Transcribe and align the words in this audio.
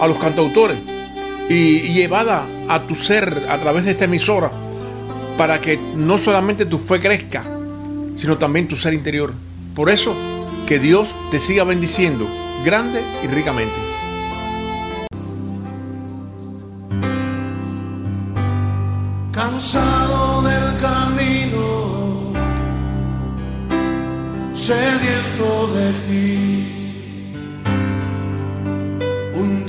a 0.00 0.06
los 0.06 0.18
cantautores 0.18 0.78
y, 1.48 1.92
llevada 1.92 2.46
a 2.68 2.82
tu 2.82 2.94
ser 2.94 3.46
a 3.48 3.58
través 3.58 3.84
de 3.84 3.92
esta 3.92 4.04
emisora 4.04 4.50
para 5.36 5.60
que 5.60 5.76
no 5.76 6.18
solamente 6.18 6.66
tu 6.66 6.78
fe 6.78 7.00
crezca, 7.00 7.44
sino 8.16 8.38
también 8.38 8.68
tu 8.68 8.76
ser 8.76 8.94
interior. 8.94 9.32
Por 9.74 9.90
eso, 9.90 10.14
que 10.66 10.78
Dios 10.78 11.14
te 11.30 11.40
siga 11.40 11.64
bendiciendo 11.64 12.26
grande 12.64 13.02
y 13.22 13.26
ricamente. 13.26 13.74
Cansado 19.32 20.42
del 20.42 20.76
camino, 20.80 22.32
sediento 24.54 25.66
de 25.74 25.92
ti 26.08 26.83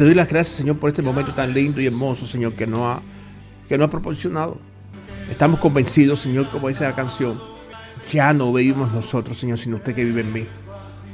te 0.00 0.04
doy 0.04 0.14
las 0.14 0.30
gracias, 0.30 0.56
Señor, 0.56 0.78
por 0.78 0.88
este 0.88 1.02
momento 1.02 1.34
tan 1.34 1.52
lindo 1.52 1.78
y 1.78 1.84
hermoso, 1.84 2.26
Señor, 2.26 2.54
que 2.54 2.66
nos 2.66 2.80
ha, 2.80 3.02
que 3.68 3.74
ha 3.74 3.90
proporcionado. 3.90 4.56
Estamos 5.30 5.60
convencidos, 5.60 6.20
Señor, 6.20 6.48
como 6.48 6.68
dice 6.68 6.84
la 6.84 6.94
canción, 6.94 7.38
ya 8.10 8.32
no 8.32 8.50
vivimos 8.50 8.90
nosotros, 8.92 9.36
Señor, 9.36 9.58
sino 9.58 9.76
usted 9.76 9.94
que 9.94 10.02
vive 10.02 10.22
en 10.22 10.32
mí. 10.32 10.46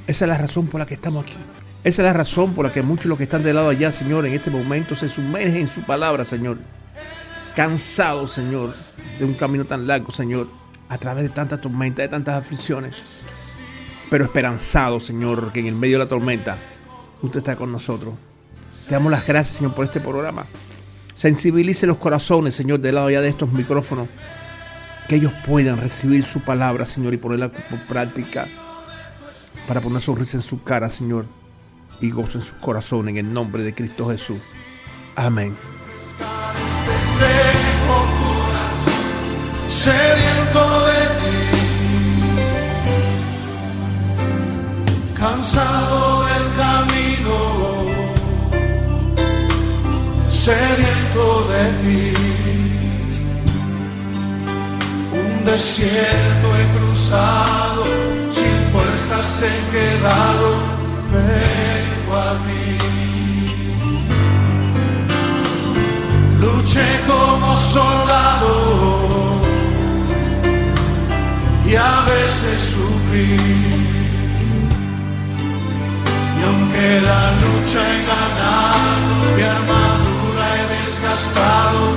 Esa 0.06 0.24
es 0.24 0.28
la 0.28 0.38
razón 0.38 0.68
por 0.68 0.78
la 0.78 0.86
que 0.86 0.94
estamos 0.94 1.24
aquí. 1.24 1.34
Esa 1.82 2.02
es 2.02 2.06
la 2.06 2.12
razón 2.12 2.54
por 2.54 2.64
la 2.64 2.72
que 2.72 2.82
muchos 2.82 3.06
de 3.06 3.08
los 3.08 3.18
que 3.18 3.24
están 3.24 3.42
de 3.42 3.52
lado 3.52 3.70
allá, 3.70 3.90
Señor, 3.90 4.24
en 4.24 4.34
este 4.34 4.52
momento 4.52 4.94
se 4.94 5.08
sumergen 5.08 5.62
en 5.62 5.68
su 5.68 5.82
palabra, 5.82 6.24
Señor. 6.24 6.58
Cansados, 7.56 8.30
Señor, 8.30 8.76
de 9.18 9.24
un 9.24 9.34
camino 9.34 9.64
tan 9.64 9.88
largo, 9.88 10.12
Señor, 10.12 10.46
a 10.88 10.96
través 10.96 11.24
de 11.24 11.30
tantas 11.30 11.60
tormentas, 11.60 12.04
de 12.04 12.08
tantas 12.08 12.36
aflicciones. 12.36 12.94
Pero 14.10 14.22
esperanzados, 14.22 15.06
Señor, 15.06 15.50
que 15.50 15.58
en 15.58 15.66
el 15.66 15.74
medio 15.74 15.98
de 15.98 16.04
la 16.04 16.08
tormenta 16.08 16.56
usted 17.20 17.38
está 17.38 17.56
con 17.56 17.72
nosotros. 17.72 18.14
Te 18.86 18.94
damos 18.94 19.10
las 19.10 19.26
gracias, 19.26 19.56
Señor, 19.56 19.74
por 19.74 19.84
este 19.84 20.00
programa. 20.00 20.46
Sensibilice 21.14 21.86
los 21.86 21.96
corazones, 21.96 22.54
Señor, 22.54 22.78
del 22.78 22.94
lado 22.94 23.10
ya 23.10 23.20
de 23.20 23.28
estos 23.28 23.50
micrófonos. 23.50 24.08
Que 25.08 25.16
ellos 25.16 25.32
puedan 25.44 25.80
recibir 25.80 26.24
su 26.24 26.40
palabra, 26.40 26.84
Señor, 26.84 27.12
y 27.14 27.16
ponerla 27.16 27.50
por 27.50 27.80
práctica. 27.86 28.46
Para 29.66 29.80
poner 29.80 30.02
sonrisa 30.02 30.36
en 30.36 30.42
su 30.42 30.62
cara, 30.62 30.88
Señor. 30.88 31.26
Y 32.00 32.10
gozo 32.10 32.38
en 32.38 32.44
su 32.44 32.56
corazón, 32.58 33.08
en 33.08 33.16
el 33.16 33.32
nombre 33.32 33.64
de 33.64 33.74
Cristo 33.74 34.08
Jesús. 34.08 34.40
Amén. 35.16 35.56
Sediento 39.68 40.86
de 40.86 41.06
ti, 41.18 41.36
cansado 45.14 46.15
sediento 50.46 51.24
de 51.52 51.64
ti. 51.82 52.02
Un 55.20 55.44
desierto 55.44 56.46
he 56.56 56.64
cruzado, 56.76 57.82
sin 58.30 58.56
fuerzas 58.72 59.42
he 59.42 59.56
quedado, 59.74 60.48
vengo 61.14 62.12
a 62.28 62.32
ti. 62.46 62.68
Luché 66.40 66.88
como 67.10 67.48
soldado 67.58 68.52
y 71.68 71.74
a 71.74 71.94
veces 72.12 72.58
sufrí. 72.74 73.36
Y 76.38 76.40
aunque 76.48 76.86
la 77.08 77.22
lucha 77.42 77.80
he 77.90 77.98
ganado, 78.12 79.14
mi 79.36 79.42
desgastado, 80.74 81.92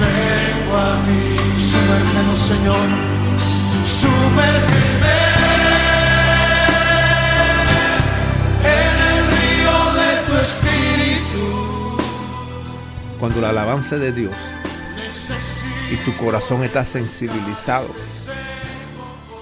vengo 0.00 0.76
a 0.76 1.02
ti. 1.04 1.60
Sumérgenos, 1.60 2.38
Señor, 2.38 2.88
sumérgeme. 3.84 5.20
Cuando 13.20 13.42
la 13.42 13.50
alabanza 13.50 13.96
de 13.96 14.12
Dios 14.12 14.34
y 15.92 15.96
tu 15.96 16.16
corazón 16.16 16.64
está 16.64 16.86
sensibilizado, 16.86 17.88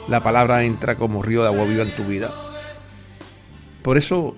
la 0.09 0.21
palabra 0.21 0.65
entra 0.65 0.97
como 0.97 1.23
río 1.23 1.43
de 1.43 1.49
agua 1.49 1.65
viva 1.65 1.85
en 1.85 1.95
tu 1.95 2.03
vida. 2.03 2.29
Por 3.83 3.97
eso, 3.97 4.35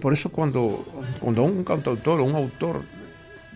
por 0.00 0.12
eso 0.12 0.28
cuando, 0.28 0.84
cuando 1.18 1.42
un 1.42 1.64
cantautor 1.64 2.20
o 2.20 2.24
un 2.24 2.36
autor 2.36 2.84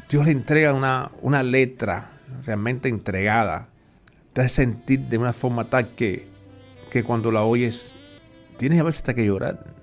Dios 0.08 0.24
le 0.24 0.32
entrega 0.32 0.72
una, 0.72 1.10
una 1.20 1.42
letra 1.42 2.12
realmente 2.44 2.88
entregada. 2.88 3.68
Te 4.32 4.42
hace 4.42 4.50
sentir 4.50 5.00
de 5.00 5.18
una 5.18 5.32
forma 5.32 5.68
tal 5.68 5.94
que, 5.94 6.28
que 6.90 7.02
cuando 7.02 7.32
la 7.32 7.42
oyes 7.42 7.92
tienes 8.56 8.80
a 8.80 8.84
veces 8.84 9.00
hasta 9.00 9.14
que 9.14 9.26
llorar. 9.26 9.74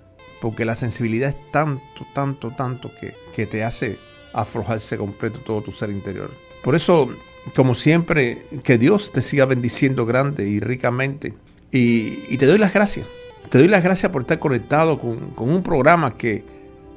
Porque 0.42 0.66
la 0.66 0.76
sensibilidad 0.76 1.30
es 1.30 1.52
tanto, 1.52 2.06
tanto, 2.14 2.52
tanto 2.52 2.92
que, 3.00 3.16
que 3.36 3.46
te 3.46 3.64
hace 3.64 3.98
aflojarse 4.34 4.98
completo 4.98 5.40
todo 5.40 5.62
tu 5.62 5.72
ser 5.72 5.90
interior. 5.90 6.32
Por 6.64 6.76
eso, 6.76 7.10
como 7.56 7.76
siempre, 7.76 8.46
que 8.64 8.78
Dios 8.78 9.12
te 9.12 9.22
siga 9.22 9.46
bendiciendo 9.46 10.06
grande 10.06 10.48
y 10.48 10.60
ricamente. 10.60 11.34
Y, 11.72 12.20
y 12.30 12.38
te 12.38 12.46
doy 12.46 12.58
las 12.58 12.74
gracias. 12.74 13.08
Te 13.50 13.58
doy 13.58 13.68
las 13.68 13.84
gracias 13.84 14.12
por 14.12 14.22
estar 14.22 14.40
conectado 14.40 15.00
con, 15.00 15.32
con 15.32 15.50
un 15.50 15.64
programa 15.64 16.18
que, 16.18 16.44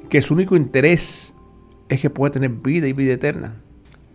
que 0.09 0.21
su 0.21 0.33
único 0.33 0.55
interés 0.55 1.36
es 1.89 2.01
que 2.01 2.09
pueda 2.09 2.31
tener 2.31 2.51
vida 2.51 2.87
y 2.87 2.93
vida 2.93 3.13
eterna. 3.13 3.55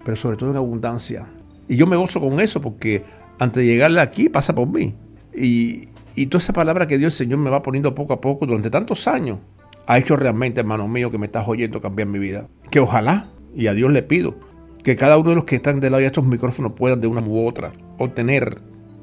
pero 0.04 0.16
sobre 0.16 0.36
todo 0.36 0.50
en 0.50 0.56
abundancia. 0.56 1.28
Y 1.68 1.76
yo 1.76 1.86
me 1.86 1.96
gozo 1.96 2.20
con 2.20 2.40
eso 2.40 2.60
porque 2.60 3.04
antes 3.38 3.62
de 3.62 3.66
llegarle 3.66 4.00
aquí 4.00 4.28
pasa 4.28 4.54
por 4.54 4.68
mí. 4.68 4.94
Y, 5.34 5.88
y 6.14 6.26
toda 6.26 6.42
esa 6.42 6.52
palabra 6.52 6.86
que 6.86 6.98
Dios 6.98 7.14
el 7.14 7.16
Señor 7.26 7.38
me 7.38 7.50
va 7.50 7.62
poniendo 7.62 7.94
poco 7.94 8.12
a 8.12 8.20
poco 8.20 8.46
durante 8.46 8.68
tantos 8.68 9.06
años, 9.06 9.38
ha 9.86 9.98
hecho 9.98 10.16
realmente, 10.16 10.60
hermano 10.60 10.88
mío, 10.88 11.10
que 11.10 11.18
me 11.18 11.26
estás 11.26 11.46
oyendo 11.46 11.80
cambiar 11.80 12.08
mi 12.08 12.18
vida. 12.18 12.48
Que 12.70 12.80
ojalá, 12.80 13.28
y 13.54 13.68
a 13.68 13.74
Dios 13.74 13.92
le 13.92 14.02
pido, 14.02 14.34
que 14.82 14.96
cada 14.96 15.16
uno 15.18 15.30
de 15.30 15.36
los 15.36 15.44
que 15.44 15.56
están 15.56 15.80
del 15.80 15.92
lado 15.92 16.00
de 16.00 16.06
estos 16.06 16.26
micrófonos 16.26 16.72
puedan 16.72 17.00
de 17.00 17.06
una 17.06 17.20
u 17.20 17.46
otra 17.46 17.72
obtener 17.98 18.60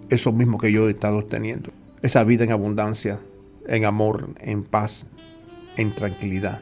eso 0.09 0.31
mismo 0.31 0.57
que 0.57 0.71
yo 0.71 0.87
he 0.87 0.91
estado 0.91 1.17
obteniendo. 1.17 1.71
Esa 2.01 2.23
vida 2.23 2.43
en 2.43 2.51
abundancia, 2.51 3.19
en 3.67 3.85
amor, 3.85 4.29
en 4.41 4.63
paz, 4.63 5.07
en 5.77 5.93
tranquilidad. 5.93 6.61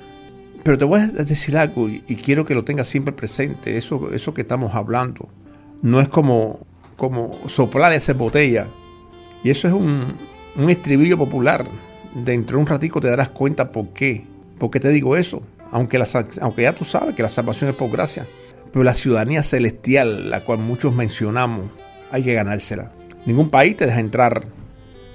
Pero 0.67 0.77
te 0.77 0.83
voy 0.83 0.99
a 0.99 1.07
decir 1.07 1.55
algo 1.55 1.87
y, 1.87 2.01
quiero 2.17 2.43
que 2.43 2.53
lo 2.53 2.65
tengas 2.65 2.89
siempre 2.89 3.13
presente. 3.13 3.77
Eso, 3.77 4.11
eso 4.11 4.33
que 4.33 4.41
estamos 4.41 4.75
hablando 4.75 5.29
no 5.81 6.01
es 6.01 6.09
como, 6.09 6.59
como 6.97 7.39
soplar 7.47 7.93
esa 7.93 8.11
botella. 8.11 8.67
Y 9.45 9.49
eso 9.49 9.69
es 9.69 9.73
un, 9.73 10.13
un 10.57 10.69
estribillo 10.69 11.17
popular. 11.17 11.65
Dentro 12.13 12.57
de 12.57 12.63
un 12.63 12.67
ratico 12.67 12.99
te 12.99 13.07
darás 13.07 13.29
cuenta 13.29 13.71
por 13.71 13.93
qué. 13.93 14.25
¿Por 14.57 14.69
qué 14.69 14.81
te 14.81 14.89
digo 14.89 15.15
eso? 15.15 15.41
Aunque, 15.71 16.03
aunque 16.41 16.63
ya 16.63 16.75
tú 16.75 16.83
sabes 16.83 17.15
que 17.15 17.23
la 17.23 17.29
salvación 17.29 17.69
es 17.69 17.75
por 17.77 17.89
gracia. 17.89 18.27
Pero 18.73 18.83
la 18.83 18.93
ciudadanía 18.93 19.43
celestial, 19.43 20.29
la 20.29 20.43
cual 20.43 20.59
muchos 20.59 20.93
mencionamos, 20.93 21.71
hay 22.11 22.23
que 22.23 22.33
ganársela. 22.33 22.91
Ningún 23.25 23.49
país 23.49 23.77
te 23.77 23.85
deja 23.85 24.01
entrar 24.01 24.43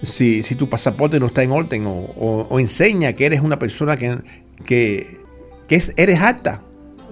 si, 0.02 0.42
si 0.44 0.54
tu 0.54 0.70
pasaporte 0.70 1.20
no 1.20 1.26
está 1.26 1.42
en 1.42 1.52
orden 1.52 1.84
o, 1.86 2.58
enseña 2.58 3.12
que 3.12 3.26
eres 3.26 3.42
una 3.42 3.58
persona 3.58 3.98
que, 3.98 4.16
que, 4.64 5.20
eres 5.96 6.20
apta 6.20 6.62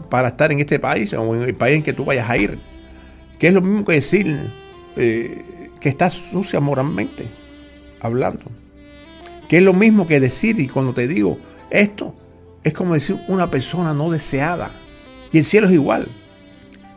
para 0.09 0.29
estar 0.29 0.53
en 0.53 0.61
este 0.61 0.79
país 0.79 1.13
o 1.15 1.35
en 1.35 1.43
el 1.43 1.55
país 1.55 1.77
en 1.77 1.83
que 1.83 1.93
tú 1.93 2.05
vayas 2.05 2.29
a 2.29 2.37
ir. 2.37 2.59
Que 3.39 3.49
es 3.49 3.55
lo 3.55 3.61
mismo 3.63 3.85
que 3.85 3.93
decir 3.93 4.39
eh, 4.97 5.43
que 5.81 5.89
estás 5.89 6.13
sucia 6.13 6.61
moralmente, 6.61 7.29
hablando. 8.01 8.45
Que 9.49 9.59
es 9.59 9.63
lo 9.63 9.73
mismo 9.73 10.07
que 10.07 10.21
decir, 10.21 10.61
y 10.61 10.69
cuando 10.69 10.93
te 10.93 11.09
digo 11.09 11.39
esto, 11.71 12.15
es 12.63 12.75
como 12.75 12.95
decir 12.95 13.19
una 13.29 13.51
persona 13.51 13.95
no 13.95 14.11
deseada. 14.11 14.71
Y 15.33 15.39
el 15.39 15.45
cielo 15.45 15.69
es 15.69 15.75
igual. 15.75 16.09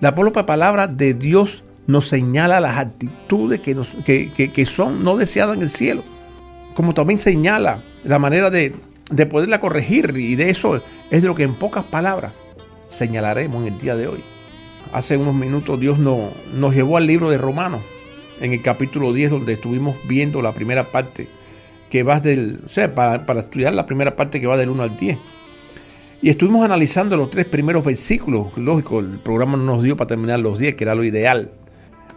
La 0.01 0.15
propia 0.15 0.45
palabra 0.45 0.87
de 0.87 1.13
Dios 1.13 1.63
nos 1.87 2.07
señala 2.07 2.59
las 2.59 2.77
actitudes 2.77 3.59
que, 3.59 4.51
que, 4.53 4.65
son 4.65 5.03
no 5.03 5.15
deseadas 5.17 5.55
en 5.55 5.63
el 5.63 5.69
cielo. 5.69 6.03
Como 6.75 6.93
también 6.93 7.17
señala 7.17 7.83
la 8.03 8.19
manera 8.19 8.49
de, 8.49 8.73
de 9.15 9.25
poderla 9.25 9.59
corregir. 9.59 10.13
Y 10.15 10.35
de 10.35 10.49
eso 10.49 10.81
es 11.09 11.21
de 11.21 11.27
lo 11.27 11.35
que 11.35 11.43
en 11.43 11.55
pocas 11.55 11.83
palabras 11.83 12.33
señalaremos 12.89 13.65
en 13.65 13.73
el 13.73 13.79
día 13.79 13.95
de 13.95 14.07
hoy. 14.07 14.19
Hace 14.91 15.17
unos 15.17 15.33
minutos 15.33 15.79
Dios 15.79 15.97
nos 15.97 16.75
llevó 16.75 16.97
al 16.97 17.07
libro 17.07 17.29
de 17.29 17.37
Romanos, 17.37 17.81
en 18.39 18.53
el 18.53 18.61
capítulo 18.61 19.13
10, 19.13 19.31
donde 19.31 19.53
estuvimos 19.53 19.95
viendo 20.07 20.41
la 20.41 20.53
primera 20.53 20.91
parte 20.91 21.27
que 21.89 22.03
va 22.03 22.19
del, 22.19 22.61
o 22.65 22.69
sea, 22.69 22.93
para, 22.93 23.25
para 23.25 23.41
estudiar 23.41 23.73
la 23.73 23.85
primera 23.85 24.15
parte 24.15 24.41
que 24.41 24.47
va 24.47 24.57
del 24.57 24.69
1 24.69 24.83
al 24.83 24.97
10. 24.97 25.17
Y 26.23 26.29
estuvimos 26.29 26.63
analizando 26.63 27.17
los 27.17 27.29
tres 27.29 27.45
primeros 27.45 27.83
versículos. 27.83 28.57
Lógico, 28.57 28.99
el 28.99 29.19
programa 29.19 29.57
no 29.57 29.65
nos 29.65 29.83
dio 29.83 29.97
para 29.97 30.07
terminar 30.07 30.39
los 30.39 30.57
10, 30.57 30.75
que 30.75 30.85
era 30.85 30.95
lo 30.95 31.03
ideal. 31.03 31.51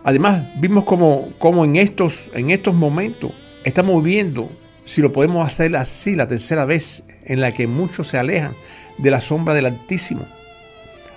Además, 0.05 0.45
vimos 0.61 0.85
como, 0.85 1.65
en, 1.65 1.75
estos, 1.75 2.31
en 2.33 2.51
estos 2.51 2.73
momentos 2.73 3.33
estamos 3.65 4.01
viendo 4.05 4.49
si 4.87 5.03
lo 5.03 5.13
podemos 5.13 5.47
hacer 5.47 5.77
así 5.77 6.17
la 6.17 6.29
tercera 6.29 6.65
vez 6.65 7.05
en 7.25 7.41
la 7.41 7.53
que 7.53 7.67
muchos 7.67 8.09
se 8.09 8.19
alejan 8.19 8.55
de 8.97 9.11
la 9.11 9.21
sombra 9.21 9.53
del 9.53 9.67
Altísimo. 9.67 10.25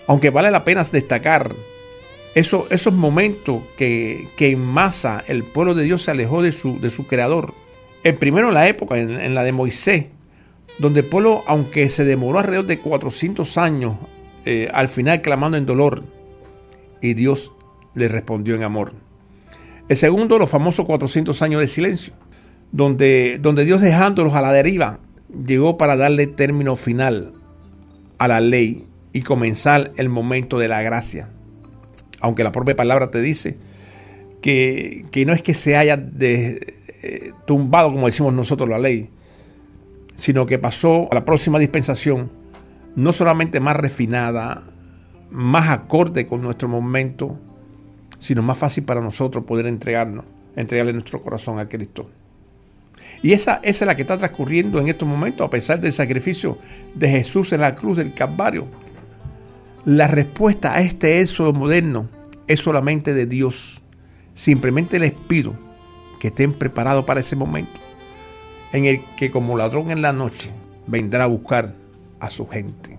Aunque 0.07 0.31
vale 0.31 0.51
la 0.51 0.65
pena 0.65 0.83
destacar 0.83 1.53
eso, 2.35 2.67
esos 2.71 2.93
momentos 2.93 3.61
que, 3.77 4.27
en 4.37 4.59
masa 4.59 5.23
el 5.27 5.43
pueblo 5.43 5.75
de 5.75 5.83
Dios 5.83 6.03
se 6.03 6.11
alejó 6.11 6.41
de 6.41 6.51
su, 6.51 6.79
de 6.79 6.89
su 6.89 7.05
creador. 7.07 7.53
El 8.03 8.15
primero 8.15 8.49
en 8.49 8.55
la 8.55 8.67
época, 8.67 8.97
en, 8.97 9.35
la 9.35 9.43
de 9.43 9.51
Moisés, 9.51 10.07
donde 10.79 11.01
el 11.01 11.05
pueblo, 11.05 11.43
aunque 11.47 11.89
se 11.89 12.05
demoró 12.05 12.39
alrededor 12.39 12.65
de 12.65 12.79
400 12.79 13.57
años, 13.57 13.97
eh, 14.45 14.67
al 14.73 14.89
final 14.89 15.21
clamando 15.21 15.57
en 15.57 15.65
dolor, 15.65 16.03
y 17.01 17.13
Dios 17.13 17.51
le 17.93 18.07
respondió 18.07 18.55
en 18.55 18.63
amor. 18.63 18.93
El 19.89 19.97
segundo, 19.97 20.39
los 20.39 20.49
famosos 20.49 20.85
400 20.85 21.41
años 21.41 21.61
de 21.61 21.67
silencio, 21.67 22.13
donde, 22.71 23.39
donde 23.41 23.65
Dios 23.65 23.81
dejándolos 23.81 24.33
a 24.33 24.41
la 24.41 24.53
deriva, 24.53 24.99
llegó 25.45 25.77
para 25.77 25.95
darle 25.95 26.27
término 26.27 26.75
final 26.75 27.33
a 28.17 28.27
la 28.27 28.41
ley 28.41 28.85
y 29.13 29.21
comenzar 29.21 29.91
el 29.97 30.09
momento 30.09 30.59
de 30.59 30.67
la 30.67 30.81
gracia. 30.81 31.29
Aunque 32.21 32.43
la 32.43 32.51
propia 32.51 32.75
palabra 32.75 33.11
te 33.11 33.21
dice 33.21 33.57
que, 34.41 35.05
no 35.25 35.33
es 35.33 35.41
que 35.41 35.53
se 35.53 35.77
haya 35.77 36.01
eh, 36.19 37.31
tumbado, 37.45 37.91
como 37.91 38.07
decimos 38.07 38.33
nosotros, 38.33 38.69
la 38.69 38.79
ley, 38.79 39.09
sino 40.15 40.45
que 40.45 40.59
pasó 40.59 41.07
a 41.11 41.15
la 41.15 41.25
próxima 41.25 41.59
dispensación, 41.59 42.29
no 42.95 43.13
solamente 43.13 43.59
más 43.59 43.77
refinada, 43.77 44.63
más 45.31 45.69
acorde 45.69 46.25
con 46.25 46.41
nuestro 46.41 46.67
momento, 46.67 47.39
sino 48.19 48.41
más 48.41 48.57
fácil 48.57 48.83
para 48.83 49.01
nosotros 49.01 49.45
poder 49.45 49.65
entregarnos, 49.67 50.25
entregarle 50.55 50.91
nuestro 50.91 51.21
corazón 51.21 51.57
a 51.59 51.69
Cristo. 51.69 52.09
Y 53.21 53.33
esa, 53.33 53.59
es 53.63 53.81
la 53.81 53.95
que 53.95 54.03
está 54.03 54.17
transcurriendo 54.17 54.79
en 54.79 54.87
estos 54.87 55.07
momentos, 55.07 55.45
a 55.45 55.49
pesar 55.49 55.79
del 55.79 55.91
sacrificio 55.91 56.57
de 56.95 57.09
Jesús 57.09 57.51
en 57.51 57.61
la 57.61 57.75
cruz 57.75 57.97
del 57.97 58.13
Calvario. 58.13 58.67
La 59.85 60.07
respuesta 60.07 60.73
a 60.73 60.81
este 60.81 61.21
éxodo 61.21 61.51
moderno 61.53 62.07
es 62.47 62.61
solamente 62.61 63.13
de 63.13 63.25
Dios. 63.25 63.81
Simplemente 64.33 64.99
les 64.99 65.11
pido 65.11 65.53
que 66.19 66.27
estén 66.27 66.53
preparados 66.53 67.05
para 67.05 67.19
ese 67.19 67.35
momento 67.35 67.79
en 68.71 68.85
el 68.85 69.03
que 69.17 69.31
como 69.31 69.57
ladrón 69.57 69.91
en 69.91 70.01
la 70.01 70.13
noche 70.13 70.51
vendrá 70.87 71.25
a 71.25 71.27
buscar 71.27 71.73
a 72.19 72.29
su 72.29 72.47
gente. 72.47 72.97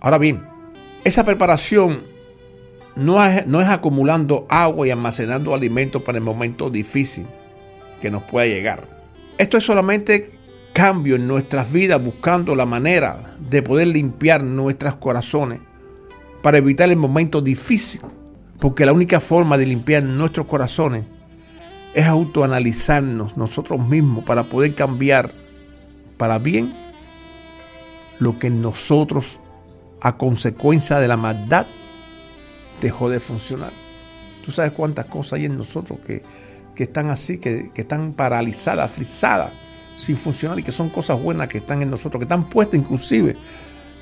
Ahora 0.00 0.18
bien, 0.18 0.42
esa 1.04 1.24
preparación 1.24 2.02
no 2.94 3.24
es, 3.24 3.46
no 3.46 3.60
es 3.60 3.68
acumulando 3.68 4.46
agua 4.48 4.86
y 4.86 4.90
almacenando 4.90 5.54
alimentos 5.54 6.02
para 6.02 6.18
el 6.18 6.24
momento 6.24 6.70
difícil 6.70 7.26
que 8.00 8.10
nos 8.10 8.22
pueda 8.24 8.46
llegar. 8.46 8.95
Esto 9.38 9.58
es 9.58 9.64
solamente 9.64 10.30
cambio 10.72 11.16
en 11.16 11.26
nuestras 11.28 11.70
vidas 11.72 12.02
buscando 12.02 12.56
la 12.56 12.64
manera 12.64 13.36
de 13.38 13.62
poder 13.62 13.88
limpiar 13.88 14.42
nuestros 14.42 14.96
corazones 14.96 15.60
para 16.42 16.58
evitar 16.58 16.88
el 16.88 16.96
momento 16.96 17.40
difícil. 17.40 18.00
Porque 18.58 18.86
la 18.86 18.92
única 18.92 19.20
forma 19.20 19.58
de 19.58 19.66
limpiar 19.66 20.04
nuestros 20.04 20.46
corazones 20.46 21.04
es 21.94 22.06
autoanalizarnos 22.06 23.36
nosotros 23.36 23.78
mismos 23.86 24.24
para 24.24 24.44
poder 24.44 24.74
cambiar 24.74 25.32
para 26.16 26.38
bien 26.38 26.74
lo 28.18 28.38
que 28.38 28.48
nosotros 28.48 29.38
a 30.00 30.16
consecuencia 30.16 30.98
de 30.98 31.08
la 31.08 31.16
maldad 31.16 31.66
dejó 32.80 33.10
de 33.10 33.20
funcionar. 33.20 33.72
Tú 34.42 34.52
sabes 34.52 34.72
cuántas 34.72 35.06
cosas 35.06 35.34
hay 35.34 35.46
en 35.46 35.58
nosotros 35.58 35.98
que, 36.06 36.22
están 36.84 37.10
así, 37.10 37.38
que, 37.38 37.70
están 37.74 38.12
paralizadas, 38.12 38.90
frisadas, 38.90 39.52
sin 39.96 40.16
funcionar 40.16 40.58
y 40.58 40.62
que 40.62 40.72
son 40.72 40.88
cosas 40.90 41.20
buenas 41.20 41.48
que 41.48 41.58
están 41.58 41.82
en 41.82 41.90
nosotros, 41.90 42.20
que 42.20 42.24
están 42.24 42.48
puestas 42.48 42.78
inclusive 42.78 43.36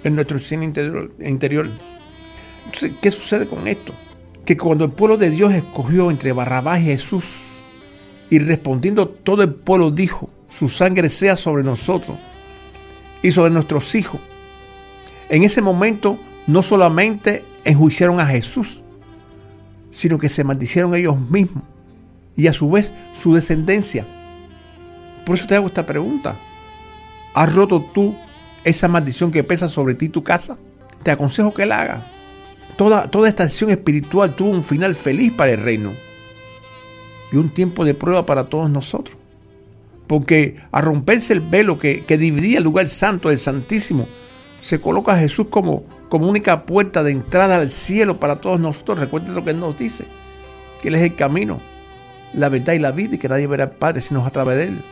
en 0.02 0.14
nuestro 0.14 0.38
cine 0.38 0.64
interior. 0.64 1.12
interior. 1.20 1.68
Entonces, 2.66 2.92
¿qué 3.00 3.10
sucede 3.10 3.46
con 3.46 3.66
esto? 3.66 3.94
Que 4.44 4.56
cuando 4.56 4.84
el 4.84 4.92
pueblo 4.92 5.16
de 5.16 5.30
Dios 5.30 5.52
escogió 5.52 6.10
entre 6.10 6.32
Barrabás 6.32 6.80
y 6.80 6.84
Jesús, 6.84 7.48
y 8.30 8.38
respondiendo 8.38 9.08
todo 9.08 9.42
el 9.42 9.54
pueblo 9.54 9.90
dijo, 9.90 10.30
su 10.48 10.68
sangre 10.68 11.08
sea 11.08 11.36
sobre 11.36 11.62
nosotros 11.62 12.18
y 13.22 13.30
sobre 13.30 13.50
nuestros 13.50 13.94
hijos. 13.94 14.20
En 15.28 15.44
ese 15.44 15.62
momento 15.62 16.18
no 16.46 16.62
solamente 16.62 17.44
enjuiciaron 17.64 18.20
a 18.20 18.26
Jesús, 18.26 18.82
sino 19.90 20.18
que 20.18 20.28
se 20.28 20.44
maldicieron 20.44 20.94
ellos 20.94 21.18
mismos 21.18 21.64
y 22.36 22.46
a 22.46 22.52
su 22.52 22.70
vez 22.70 22.92
su 23.14 23.34
descendencia. 23.34 24.06
Por 25.24 25.36
eso 25.36 25.46
te 25.46 25.54
hago 25.54 25.66
esta 25.66 25.86
pregunta. 25.86 26.36
¿Has 27.34 27.52
roto 27.52 27.80
tú 27.92 28.14
esa 28.64 28.88
maldición 28.88 29.30
que 29.30 29.44
pesa 29.44 29.68
sobre 29.68 29.94
ti 29.94 30.08
tu 30.08 30.22
casa? 30.22 30.58
Te 31.02 31.10
aconsejo 31.10 31.52
que 31.52 31.66
la 31.66 31.80
hagas. 31.80 32.02
Toda, 32.76 33.10
toda 33.10 33.28
esta 33.28 33.44
acción 33.44 33.70
espiritual 33.70 34.34
tuvo 34.34 34.50
un 34.50 34.64
final 34.64 34.94
feliz 34.94 35.32
para 35.32 35.52
el 35.52 35.60
reino 35.60 35.92
y 37.32 37.36
un 37.36 37.50
tiempo 37.50 37.84
de 37.84 37.94
prueba 37.94 38.26
para 38.26 38.44
todos 38.44 38.70
nosotros. 38.70 39.16
Porque 40.06 40.56
a 40.70 40.80
romperse 40.80 41.32
el 41.32 41.40
velo 41.40 41.78
que, 41.78 42.04
que 42.04 42.18
dividía 42.18 42.58
el 42.58 42.64
lugar 42.64 42.88
santo 42.88 43.30
del 43.30 43.38
Santísimo, 43.38 44.06
se 44.60 44.80
coloca 44.80 45.12
a 45.12 45.18
Jesús 45.18 45.48
como, 45.50 45.84
como 46.08 46.28
única 46.28 46.64
puerta 46.64 47.02
de 47.02 47.12
entrada 47.12 47.56
al 47.56 47.70
cielo 47.70 48.18
para 48.18 48.36
todos 48.36 48.60
nosotros. 48.60 48.98
Recuerden 48.98 49.34
lo 49.34 49.44
que 49.44 49.50
Él 49.50 49.60
nos 49.60 49.76
dice, 49.76 50.06
que 50.80 50.88
Él 50.88 50.94
es 50.94 51.02
el 51.02 51.14
camino, 51.14 51.60
la 52.34 52.48
verdad 52.48 52.74
y 52.74 52.78
la 52.78 52.92
vida 52.92 53.14
y 53.14 53.18
que 53.18 53.28
nadie 53.28 53.46
verá 53.46 53.64
al 53.64 53.70
Padre 53.70 54.00
sino 54.00 54.24
a 54.24 54.30
través 54.30 54.58
de 54.58 54.64
Él. 54.64 54.82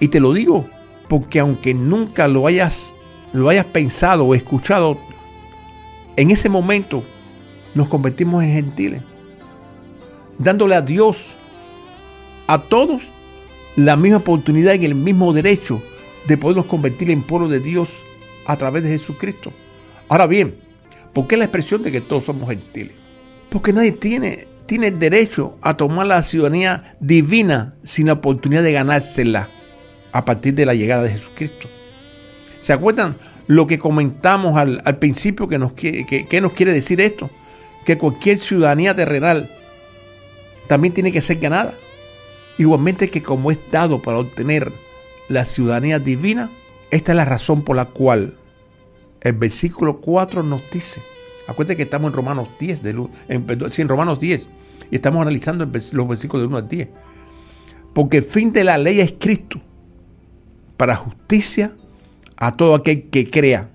Y 0.00 0.08
te 0.08 0.20
lo 0.20 0.32
digo 0.32 0.68
porque 1.08 1.40
aunque 1.40 1.74
nunca 1.74 2.28
lo 2.28 2.46
hayas, 2.46 2.94
lo 3.32 3.48
hayas 3.48 3.66
pensado 3.66 4.24
o 4.24 4.34
escuchado, 4.34 4.98
en 6.16 6.30
ese 6.30 6.48
momento 6.48 7.02
nos 7.74 7.88
convertimos 7.88 8.42
en 8.44 8.52
gentiles, 8.52 9.02
dándole 10.38 10.74
a 10.74 10.82
Dios, 10.82 11.36
a 12.46 12.62
todos, 12.62 13.02
la 13.76 13.96
misma 13.96 14.18
oportunidad 14.18 14.74
y 14.74 14.84
el 14.84 14.94
mismo 14.94 15.32
derecho 15.32 15.82
de 16.26 16.36
podernos 16.36 16.66
convertir 16.66 17.10
en 17.10 17.22
pueblo 17.22 17.48
de 17.48 17.60
Dios 17.60 18.02
a 18.46 18.56
través 18.56 18.82
de 18.82 18.90
Jesucristo. 18.90 19.52
Ahora 20.08 20.26
bien, 20.26 20.54
¿por 21.12 21.26
qué 21.26 21.36
la 21.36 21.44
expresión 21.44 21.82
de 21.82 21.90
que 21.90 22.00
todos 22.00 22.24
somos 22.24 22.48
gentiles? 22.48 22.94
Porque 23.48 23.72
nadie 23.72 23.92
tiene, 23.92 24.46
tiene 24.72 24.90
derecho 24.90 25.58
a 25.60 25.76
tomar 25.76 26.06
la 26.06 26.22
ciudadanía 26.22 26.96
divina 26.98 27.74
sin 27.84 28.06
la 28.06 28.14
oportunidad 28.14 28.62
de 28.62 28.72
ganársela 28.72 29.50
a 30.12 30.24
partir 30.24 30.54
de 30.54 30.64
la 30.64 30.72
llegada 30.72 31.02
de 31.02 31.10
Jesucristo. 31.10 31.68
¿Se 32.58 32.72
acuerdan 32.72 33.18
lo 33.48 33.66
que 33.66 33.78
comentamos 33.78 34.56
al, 34.56 34.98
principio 34.98 35.46
que 35.46 35.58
nos, 35.58 35.74
que 35.74 36.38
nos 36.40 36.52
quiere 36.54 36.72
decir 36.72 37.02
esto? 37.02 37.28
Que 37.84 37.98
cualquier 37.98 38.38
ciudadanía 38.38 38.94
terrenal 38.94 39.50
también 40.68 40.94
tiene 40.94 41.12
que 41.12 41.20
ser 41.20 41.38
ganada. 41.38 41.74
Igualmente 42.56 43.10
que 43.10 43.22
como 43.22 43.50
es 43.50 43.58
dado 43.70 44.00
para 44.00 44.20
obtener 44.20 44.72
la 45.28 45.44
ciudadanía 45.44 45.98
divina, 45.98 46.50
esta 46.90 47.12
es 47.12 47.16
la 47.16 47.26
razón 47.26 47.60
por 47.60 47.76
la 47.76 47.84
cual 47.84 48.38
el 49.20 49.34
versículo 49.34 49.98
4 49.98 50.42
nos 50.42 50.62
dice, 50.70 51.02
acuérdense 51.46 51.76
que 51.76 51.82
estamos 51.82 52.10
en 52.10 52.16
Romanos 52.16 52.48
10, 52.58 52.82
de, 52.82 52.90
en, 53.28 53.46
en 53.48 53.88
Romanos 53.88 54.18
10, 54.18 54.48
y 54.92 54.96
estamos 54.96 55.22
analizando 55.22 55.64
los 55.64 56.08
versículos 56.08 56.42
de 56.42 56.48
1 56.48 56.56
al 56.58 56.68
10, 56.68 56.88
porque 57.94 58.18
el 58.18 58.22
fin 58.22 58.52
de 58.52 58.62
la 58.62 58.76
ley 58.76 59.00
es 59.00 59.14
Cristo, 59.18 59.58
para 60.76 60.94
justicia 60.94 61.72
a 62.36 62.52
todo 62.52 62.74
aquel 62.74 63.08
que 63.08 63.30
crea. 63.30 63.70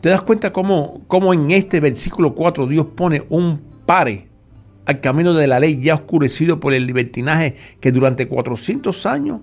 ¿Te 0.00 0.08
das 0.08 0.22
cuenta 0.22 0.52
cómo, 0.52 1.02
cómo 1.08 1.34
en 1.34 1.50
este 1.50 1.80
versículo 1.80 2.36
4 2.36 2.68
Dios 2.68 2.86
pone 2.94 3.24
un 3.28 3.60
pare 3.86 4.28
al 4.86 5.00
camino 5.00 5.34
de 5.34 5.48
la 5.48 5.58
ley 5.58 5.80
ya 5.82 5.96
oscurecido 5.96 6.60
por 6.60 6.74
el 6.74 6.86
libertinaje 6.86 7.56
que 7.80 7.90
durante 7.90 8.28
400 8.28 9.04
años 9.06 9.40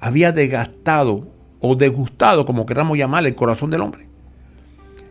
había 0.00 0.32
desgastado 0.32 1.28
o 1.60 1.76
desgustado, 1.76 2.46
como 2.46 2.64
queramos 2.64 2.96
llamarle, 2.96 3.28
el 3.28 3.34
corazón 3.34 3.70
del 3.70 3.82
hombre. 3.82 4.08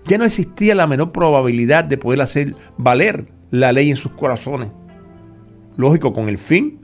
Ya 0.07 0.17
no 0.17 0.25
existía 0.25 0.73
la 0.73 0.87
menor 0.87 1.11
probabilidad 1.11 1.83
de 1.83 1.99
poder 1.99 2.21
hacer 2.21 2.55
valer 2.77 3.27
la 3.51 3.71
ley 3.73 3.91
en 3.91 3.95
sus 3.95 4.11
corazones. 4.13 4.71
Lógico, 5.77 6.13
con 6.13 6.29
el 6.29 6.37
fin 6.37 6.79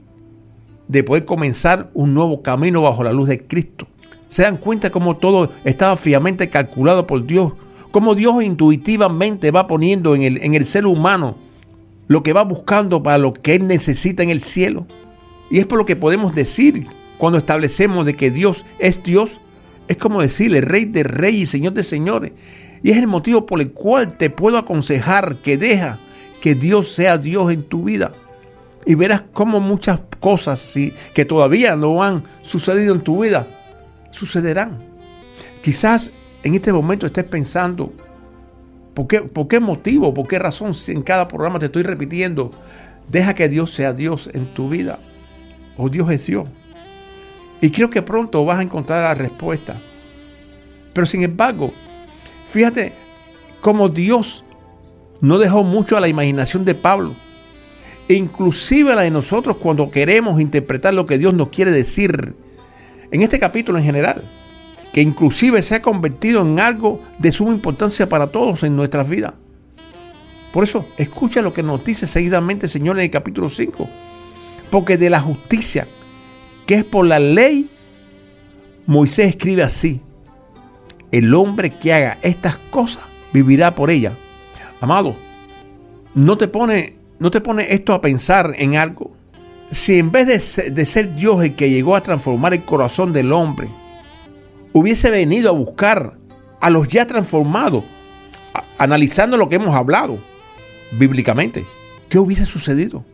de 0.88 1.04
poder 1.04 1.24
comenzar 1.24 1.90
un 1.94 2.12
nuevo 2.14 2.42
camino 2.42 2.82
bajo 2.82 3.02
la 3.02 3.12
luz 3.12 3.28
de 3.28 3.46
Cristo. 3.46 3.86
Se 4.28 4.42
dan 4.42 4.56
cuenta 4.56 4.90
cómo 4.90 5.16
todo 5.16 5.50
estaba 5.64 5.96
fríamente 5.96 6.50
calculado 6.50 7.06
por 7.06 7.26
Dios, 7.26 7.52
cómo 7.90 8.14
Dios 8.14 8.42
intuitivamente 8.42 9.50
va 9.50 9.66
poniendo 9.66 10.14
en 10.14 10.22
el, 10.22 10.42
en 10.42 10.54
el 10.54 10.64
ser 10.64 10.86
humano 10.86 11.36
lo 12.08 12.22
que 12.22 12.32
va 12.32 12.42
buscando 12.42 13.02
para 13.02 13.18
lo 13.18 13.32
que 13.32 13.54
Él 13.54 13.66
necesita 13.66 14.22
en 14.22 14.30
el 14.30 14.42
cielo. 14.42 14.86
Y 15.50 15.58
es 15.58 15.66
por 15.66 15.78
lo 15.78 15.86
que 15.86 15.96
podemos 15.96 16.34
decir 16.34 16.86
cuando 17.18 17.38
establecemos 17.38 18.04
de 18.04 18.16
que 18.16 18.30
Dios 18.30 18.64
es 18.78 19.02
Dios, 19.02 19.40
es 19.88 19.96
como 19.96 20.22
decirle 20.22 20.60
Rey 20.60 20.86
de 20.86 21.04
Reyes 21.04 21.42
y 21.42 21.46
Señor 21.46 21.74
de 21.74 21.82
Señores. 21.82 22.32
Y 22.82 22.90
es 22.90 22.98
el 22.98 23.06
motivo 23.06 23.46
por 23.46 23.60
el 23.60 23.72
cual 23.72 24.16
te 24.16 24.28
puedo 24.28 24.58
aconsejar 24.58 25.36
que 25.36 25.56
deja 25.56 26.00
que 26.40 26.54
Dios 26.54 26.92
sea 26.92 27.18
Dios 27.18 27.52
en 27.52 27.62
tu 27.62 27.84
vida. 27.84 28.12
Y 28.84 28.94
verás 28.94 29.24
cómo 29.32 29.60
muchas 29.60 30.00
cosas 30.18 30.76
que 31.14 31.24
todavía 31.24 31.76
no 31.76 32.02
han 32.02 32.24
sucedido 32.42 32.94
en 32.94 33.00
tu 33.00 33.22
vida, 33.22 33.46
sucederán. 34.10 34.82
Quizás 35.62 36.12
en 36.42 36.54
este 36.54 36.72
momento 36.72 37.06
estés 37.06 37.24
pensando, 37.24 37.92
¿Por 38.94 39.06
qué, 39.48 39.60
motivo, 39.60 40.12
por 40.12 40.28
qué 40.28 40.38
razón 40.38 40.74
si 40.74 40.92
en 40.92 41.02
cada 41.02 41.26
programa 41.26 41.58
te 41.58 41.66
estoy 41.66 41.82
repitiendo? 41.82 42.52
Deja 43.08 43.34
que 43.34 43.48
Dios 43.48 43.70
sea 43.70 43.92
Dios 43.92 44.30
en 44.34 44.52
tu 44.52 44.68
vida. 44.68 44.98
O 45.78 45.88
Dios 45.88 46.10
es 46.10 46.26
Dios. 46.26 46.46
Y 47.62 47.70
creo 47.70 47.88
que 47.88 48.02
pronto 48.02 48.44
vas 48.44 48.58
a 48.58 48.62
encontrar 48.62 49.02
la 49.04 49.14
respuesta. 49.14 49.76
Pero 50.92 51.06
sin 51.06 51.22
embargo, 51.22 51.72
fíjate 52.50 52.92
cómo 53.62 53.88
Dios 53.88 54.44
no 55.20 55.38
dejó 55.38 55.64
mucho 55.64 55.96
a 55.96 56.00
la 56.00 56.08
imaginación 56.08 56.64
de 56.66 56.74
Pablo. 56.74 57.14
Inclusive 58.08 58.94
la 58.94 59.02
de 59.02 59.10
nosotros 59.10 59.56
cuando 59.58 59.90
queremos 59.90 60.40
interpretar 60.40 60.94
lo 60.94 61.06
que 61.06 61.18
Dios 61.18 61.34
nos 61.34 61.48
quiere 61.48 61.70
decir. 61.70 62.34
En 63.10 63.22
este 63.22 63.38
capítulo 63.38 63.78
en 63.78 63.84
general 63.84 64.24
que 64.92 65.00
inclusive 65.00 65.62
se 65.62 65.76
ha 65.76 65.82
convertido 65.82 66.42
en 66.42 66.60
algo 66.60 67.00
de 67.18 67.32
suma 67.32 67.52
importancia 67.52 68.08
para 68.08 68.26
todos 68.30 68.62
en 68.62 68.76
nuestras 68.76 69.08
vidas. 69.08 69.34
Por 70.52 70.64
eso, 70.64 70.86
escucha 70.98 71.40
lo 71.40 71.54
que 71.54 71.62
nos 71.62 71.82
dice 71.82 72.06
seguidamente 72.06 72.66
el 72.66 72.70
Señor 72.70 72.98
en 72.98 73.04
el 73.04 73.10
capítulo 73.10 73.48
5. 73.48 73.88
Porque 74.70 74.98
de 74.98 75.08
la 75.08 75.20
justicia, 75.20 75.88
que 76.66 76.74
es 76.74 76.84
por 76.84 77.06
la 77.06 77.18
ley, 77.18 77.70
Moisés 78.86 79.28
escribe 79.28 79.62
así. 79.62 80.02
El 81.10 81.34
hombre 81.34 81.70
que 81.78 81.94
haga 81.94 82.18
estas 82.22 82.58
cosas 82.58 83.04
vivirá 83.32 83.74
por 83.74 83.90
ella. 83.90 84.12
Amado, 84.80 85.16
no 86.14 86.36
te 86.36 86.48
pone, 86.48 86.94
no 87.22 87.30
te 87.30 87.40
pone 87.40 87.72
esto 87.72 87.94
a 87.94 88.00
pensar 88.00 88.52
en 88.58 88.74
algo. 88.74 89.12
Si 89.70 89.96
en 90.00 90.10
vez 90.10 90.26
de 90.26 90.70
de 90.72 90.84
ser 90.84 91.14
Dios 91.14 91.42
el 91.44 91.54
que 91.54 91.70
llegó 91.70 91.94
a 91.94 92.02
transformar 92.02 92.52
el 92.52 92.64
corazón 92.64 93.12
del 93.12 93.30
hombre, 93.32 93.70
hubiese 94.72 95.08
venido 95.08 95.48
a 95.48 95.52
buscar 95.52 96.14
a 96.60 96.68
los 96.68 96.88
ya 96.88 97.06
transformados, 97.06 97.84
analizando 98.76 99.36
lo 99.36 99.48
que 99.48 99.54
hemos 99.54 99.72
hablado 99.72 100.18
bíblicamente, 100.98 101.64
¿qué 102.08 102.18
hubiese 102.18 102.44
sucedido? 102.44 103.04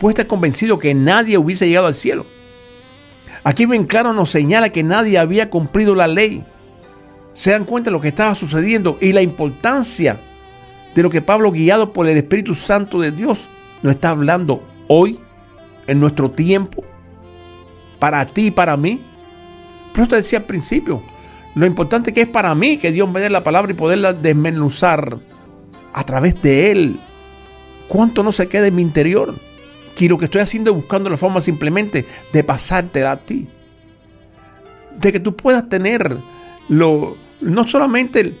Puede 0.00 0.14
estar 0.14 0.26
convencido 0.26 0.80
que 0.80 0.92
nadie 0.92 1.38
hubiese 1.38 1.68
llegado 1.68 1.86
al 1.86 1.94
cielo. 1.94 2.26
Aquí 3.44 3.64
bien 3.64 3.84
claro 3.84 4.12
nos 4.12 4.30
señala 4.30 4.70
que 4.70 4.82
nadie 4.82 5.18
había 5.18 5.50
cumplido 5.50 5.94
la 5.94 6.08
ley. 6.08 6.44
Se 7.32 7.52
dan 7.52 7.64
cuenta 7.64 7.90
de 7.90 7.92
lo 7.92 8.00
que 8.00 8.08
estaba 8.08 8.34
sucediendo 8.34 8.98
y 9.00 9.12
la 9.12 9.22
importancia 9.22 10.18
de 10.94 11.02
lo 11.02 11.10
que 11.10 11.22
Pablo, 11.22 11.52
guiado 11.52 11.92
por 11.92 12.08
el 12.08 12.16
Espíritu 12.16 12.54
Santo 12.54 13.00
de 13.00 13.12
Dios, 13.12 13.48
nos 13.82 13.94
está 13.94 14.10
hablando 14.10 14.62
hoy, 14.88 15.18
en 15.86 16.00
nuestro 16.00 16.30
tiempo, 16.30 16.84
para 17.98 18.26
ti 18.26 18.46
y 18.46 18.50
para 18.50 18.76
mí. 18.76 19.00
Pero 19.92 20.08
te 20.08 20.16
decía 20.16 20.40
al 20.40 20.44
principio, 20.44 21.02
lo 21.54 21.66
importante 21.66 22.12
que 22.12 22.22
es 22.22 22.28
para 22.28 22.54
mí 22.54 22.76
que 22.76 22.92
Dios 22.92 23.10
me 23.10 23.20
dé 23.20 23.30
la 23.30 23.44
palabra 23.44 23.72
y 23.72 23.74
poderla 23.74 24.12
desmenuzar 24.12 25.18
a 25.92 26.04
través 26.04 26.40
de 26.42 26.70
Él. 26.70 27.00
¿Cuánto 27.88 28.22
no 28.22 28.30
se 28.30 28.48
queda 28.48 28.68
en 28.68 28.74
mi 28.74 28.82
interior? 28.82 29.34
Que 29.96 30.08
lo 30.08 30.16
que 30.16 30.26
estoy 30.26 30.40
haciendo 30.40 30.70
es 30.70 30.76
buscando 30.76 31.10
la 31.10 31.16
forma 31.16 31.40
simplemente 31.40 32.06
de 32.32 32.44
pasarte 32.44 33.04
a 33.04 33.16
ti. 33.16 33.48
De 34.96 35.12
que 35.12 35.20
tú 35.20 35.34
puedas 35.34 35.68
tener 35.68 36.16
lo, 36.68 37.16
no 37.40 37.66
solamente 37.66 38.20
el, 38.20 38.38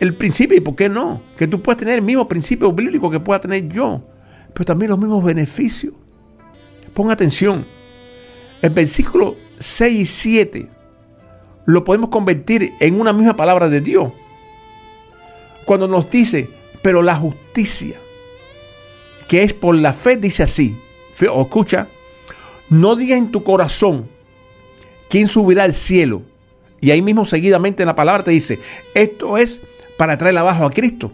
el 0.00 0.14
principio, 0.14 0.56
y 0.56 0.60
por 0.60 0.76
qué 0.76 0.88
no, 0.88 1.22
que 1.36 1.46
tú 1.46 1.62
puedas 1.62 1.78
tener 1.78 1.96
el 1.96 2.02
mismo 2.02 2.28
principio 2.28 2.72
bíblico 2.72 3.10
que 3.10 3.20
pueda 3.20 3.40
tener 3.40 3.68
yo, 3.68 4.02
pero 4.52 4.64
también 4.64 4.90
los 4.90 4.98
mismos 4.98 5.24
beneficios. 5.24 5.94
Pon 6.94 7.10
atención. 7.10 7.66
El 8.62 8.70
versículo 8.70 9.36
6 9.58 10.00
y 10.00 10.06
7 10.06 10.70
lo 11.66 11.84
podemos 11.84 12.10
convertir 12.10 12.72
en 12.80 13.00
una 13.00 13.12
misma 13.12 13.36
palabra 13.36 13.68
de 13.68 13.80
Dios. 13.80 14.12
Cuando 15.64 15.86
nos 15.86 16.10
dice, 16.10 16.48
pero 16.82 17.02
la 17.02 17.14
justicia, 17.14 17.96
que 19.28 19.42
es 19.42 19.52
por 19.52 19.76
la 19.76 19.92
fe, 19.92 20.16
dice 20.16 20.44
así, 20.44 20.80
o 21.30 21.42
escucha, 21.42 21.88
no 22.70 22.96
digas 22.96 23.18
en 23.18 23.30
tu 23.30 23.42
corazón 23.42 24.08
quién 25.10 25.28
subirá 25.28 25.64
al 25.64 25.74
cielo. 25.74 26.22
Y 26.80 26.90
ahí 26.90 27.02
mismo 27.02 27.24
seguidamente 27.24 27.82
en 27.82 27.88
la 27.88 27.96
palabra 27.96 28.24
te 28.24 28.30
dice, 28.30 28.58
esto 28.94 29.36
es 29.36 29.60
para 29.98 30.16
traer 30.16 30.38
abajo 30.38 30.64
a 30.64 30.70
Cristo. 30.70 31.12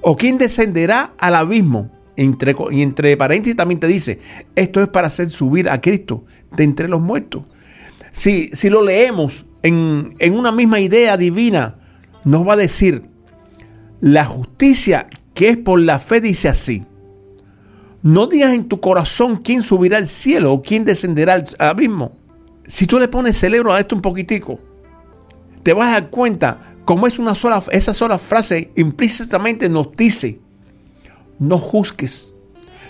O 0.00 0.16
quién 0.16 0.38
descenderá 0.38 1.14
al 1.18 1.34
abismo. 1.34 1.90
Entre, 2.18 2.56
y 2.70 2.80
entre 2.80 3.14
paréntesis 3.18 3.56
también 3.56 3.78
te 3.78 3.86
dice, 3.86 4.18
esto 4.54 4.80
es 4.80 4.88
para 4.88 5.08
hacer 5.08 5.28
subir 5.28 5.68
a 5.68 5.82
Cristo 5.82 6.24
de 6.56 6.64
entre 6.64 6.88
los 6.88 7.02
muertos 7.02 7.42
si, 8.16 8.48
si 8.54 8.70
lo 8.70 8.82
leemos 8.82 9.44
en, 9.62 10.14
en 10.18 10.34
una 10.34 10.50
misma 10.50 10.80
idea 10.80 11.18
divina, 11.18 11.76
nos 12.24 12.48
va 12.48 12.54
a 12.54 12.56
decir, 12.56 13.02
la 14.00 14.24
justicia 14.24 15.06
que 15.34 15.50
es 15.50 15.58
por 15.58 15.78
la 15.78 15.98
fe 15.98 16.22
dice 16.22 16.48
así. 16.48 16.86
No 18.02 18.26
digas 18.26 18.54
en 18.54 18.68
tu 18.68 18.80
corazón 18.80 19.42
quién 19.44 19.62
subirá 19.62 19.98
al 19.98 20.06
cielo 20.06 20.54
o 20.54 20.62
quién 20.62 20.86
descenderá 20.86 21.34
al 21.34 21.44
abismo. 21.58 22.12
Si 22.66 22.86
tú 22.86 22.98
le 22.98 23.08
pones 23.08 23.36
cerebro 23.36 23.70
a 23.74 23.80
esto 23.80 23.94
un 23.94 24.00
poquitico, 24.00 24.58
te 25.62 25.74
vas 25.74 25.88
a 25.88 26.00
dar 26.00 26.10
cuenta 26.10 26.75
cómo 26.86 27.06
es 27.06 27.18
una 27.18 27.34
sola, 27.34 27.62
esa 27.70 27.92
sola 27.92 28.18
frase 28.18 28.72
implícitamente 28.76 29.68
nos 29.68 29.92
dice, 29.92 30.40
no 31.38 31.58
juzgues. 31.58 32.34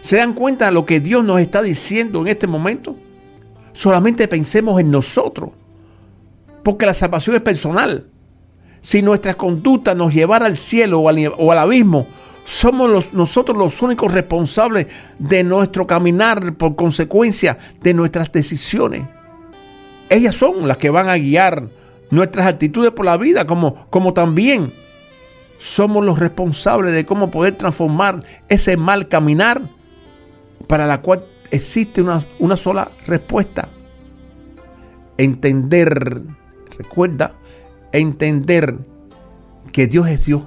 ¿Se 0.00 0.18
dan 0.18 0.34
cuenta 0.34 0.66
de 0.66 0.72
lo 0.72 0.86
que 0.86 1.00
Dios 1.00 1.24
nos 1.24 1.40
está 1.40 1.62
diciendo 1.62 2.20
en 2.20 2.28
este 2.28 2.46
momento? 2.46 2.94
solamente 3.76 4.26
pensemos 4.26 4.80
en 4.80 4.90
nosotros, 4.90 5.50
porque 6.64 6.86
la 6.86 6.94
salvación 6.94 7.36
es 7.36 7.42
personal. 7.42 8.06
Si 8.80 9.02
nuestra 9.02 9.34
conducta 9.34 9.94
nos 9.94 10.14
llevara 10.14 10.46
al 10.46 10.56
cielo 10.56 11.00
o 11.00 11.08
al, 11.50 11.58
abismo, 11.58 12.06
somos 12.44 13.12
nosotros 13.12 13.56
los 13.56 13.82
únicos 13.82 14.12
responsables 14.12 14.86
de 15.18 15.44
nuestro 15.44 15.86
caminar 15.86 16.54
por 16.54 16.74
consecuencia 16.74 17.58
de 17.82 17.92
nuestras 17.92 18.32
decisiones. 18.32 19.02
Ellas 20.08 20.34
son 20.34 20.66
las 20.66 20.78
que 20.78 20.90
van 20.90 21.08
a 21.08 21.18
guiar 21.18 21.68
nuestras 22.10 22.46
actitudes 22.46 22.92
por 22.92 23.04
la 23.04 23.16
vida, 23.16 23.46
como, 23.46 23.88
como 23.90 24.12
también 24.12 24.72
somos 25.58 26.04
los 26.04 26.18
responsables 26.18 26.92
de 26.92 27.06
cómo 27.06 27.30
poder 27.30 27.56
transformar 27.56 28.22
ese 28.48 28.76
mal 28.76 29.08
caminar 29.08 29.70
para 30.66 30.86
la 30.86 31.00
cual 31.00 31.26
existe 31.50 32.02
una, 32.02 32.25
una 32.38 32.56
sola 32.56 32.90
respuesta. 33.06 33.68
Entender, 35.18 36.22
recuerda, 36.76 37.34
entender 37.92 38.76
que 39.72 39.86
Dios 39.86 40.08
es 40.08 40.26
Dios. 40.26 40.42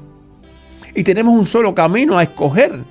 Y 0.95 1.03
tenemos 1.03 1.33
un 1.33 1.45
solo 1.45 1.73
camino 1.73 2.17
a 2.17 2.23
escoger. 2.23 2.83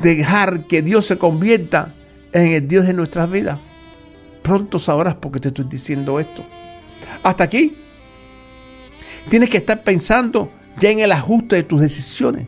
Dejar 0.00 0.66
que 0.66 0.82
Dios 0.82 1.06
se 1.06 1.18
convierta 1.18 1.94
en 2.32 2.48
el 2.48 2.66
Dios 2.66 2.86
de 2.86 2.94
nuestras 2.94 3.30
vidas. 3.30 3.60
Pronto 4.42 4.78
sabrás 4.78 5.14
por 5.14 5.32
qué 5.32 5.40
te 5.40 5.48
estoy 5.48 5.66
diciendo 5.66 6.18
esto. 6.20 6.42
Hasta 7.22 7.44
aquí. 7.44 7.76
Tienes 9.28 9.50
que 9.50 9.56
estar 9.56 9.82
pensando 9.82 10.50
ya 10.78 10.90
en 10.90 11.00
el 11.00 11.12
ajuste 11.12 11.56
de 11.56 11.62
tus 11.62 11.80
decisiones. 11.80 12.46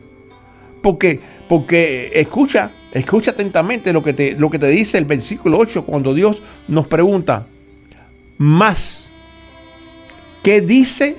Porque, 0.81 1.19
porque 1.47 2.11
escucha, 2.15 2.71
escucha 2.91 3.31
atentamente 3.31 3.93
lo 3.93 4.03
que, 4.03 4.13
te, 4.13 4.33
lo 4.33 4.49
que 4.49 4.59
te 4.59 4.67
dice 4.67 4.97
el 4.97 5.05
versículo 5.05 5.57
8 5.57 5.85
cuando 5.85 6.13
Dios 6.13 6.41
nos 6.67 6.87
pregunta, 6.87 7.47
más, 8.37 9.11
¿qué 10.43 10.61
dice? 10.61 11.17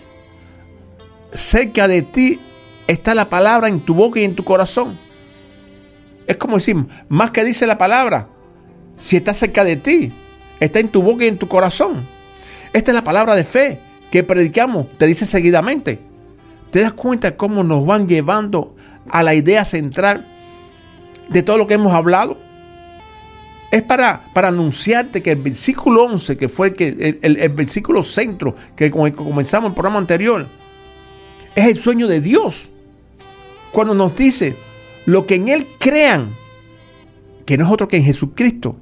Cerca 1.33 1.89
de 1.89 2.03
ti 2.03 2.41
está 2.87 3.15
la 3.15 3.29
palabra 3.29 3.69
en 3.69 3.81
tu 3.81 3.95
boca 3.95 4.21
y 4.21 4.25
en 4.25 4.35
tu 4.35 4.45
corazón. 4.45 4.99
Es 6.27 6.37
como 6.37 6.57
decir, 6.57 6.77
más 7.09 7.31
que 7.31 7.45
dice 7.45 7.67
la 7.67 7.79
palabra, 7.79 8.29
si 9.01 9.17
está 9.17 9.35
cerca 9.35 9.65
de 9.65 9.77
ti, 9.77 10.13
está 10.61 10.79
en 10.81 10.89
tu 10.89 11.03
boca 11.03 11.25
y 11.25 11.29
en 11.29 11.39
tu 11.39 11.49
corazón. 11.49 12.07
Esta 12.73 12.91
es 12.91 12.95
la 12.95 13.05
palabra 13.05 13.35
de 13.35 13.45
fe 13.45 13.81
que 14.11 14.23
predicamos, 14.23 14.87
te 14.99 15.07
dice 15.07 15.27
seguidamente. 15.27 16.01
¿Te 16.71 16.81
das 16.81 16.93
cuenta 16.93 17.37
cómo 17.37 17.65
nos 17.65 17.85
van 17.87 18.07
llevando 18.09 18.75
a 19.09 19.23
la 19.23 19.35
idea 19.35 19.65
central 19.65 20.27
de 21.29 21.43
todo 21.43 21.57
lo 21.59 21.67
que 21.67 21.75
hemos 21.75 21.95
hablado? 21.95 22.37
Es 23.71 23.83
para, 23.83 24.23
para 24.33 24.49
anunciarte 24.49 25.23
que 25.23 25.33
el 25.33 25.43
versículo 25.43 26.05
11, 26.05 26.37
que 26.37 26.49
fue 26.49 26.69
el, 26.69 26.75
que, 26.75 27.19
el, 27.23 27.37
el- 27.39 27.49
versículo 27.51 28.03
centro 28.03 28.55
que 28.77 28.91
con 28.91 29.07
el 29.07 29.13
que 29.13 29.19
comenzamos 29.19 29.69
el 29.71 29.75
programa 29.75 29.99
anterior, 29.99 30.47
es 31.55 31.67
el 31.67 31.79
sueño 31.79 32.07
de 32.07 32.21
Dios. 32.21 32.71
Cuando 33.73 33.95
nos 33.95 34.15
dice, 34.17 34.57
lo 35.07 35.27
que 35.27 35.35
en 35.35 35.49
Él 35.49 35.67
crean, 35.79 36.35
que 37.45 37.59
no 37.59 37.67
es 37.67 37.71
otro 37.71 37.89
que 37.89 37.99
en 37.99 38.05
Jesucristo, 38.05 38.77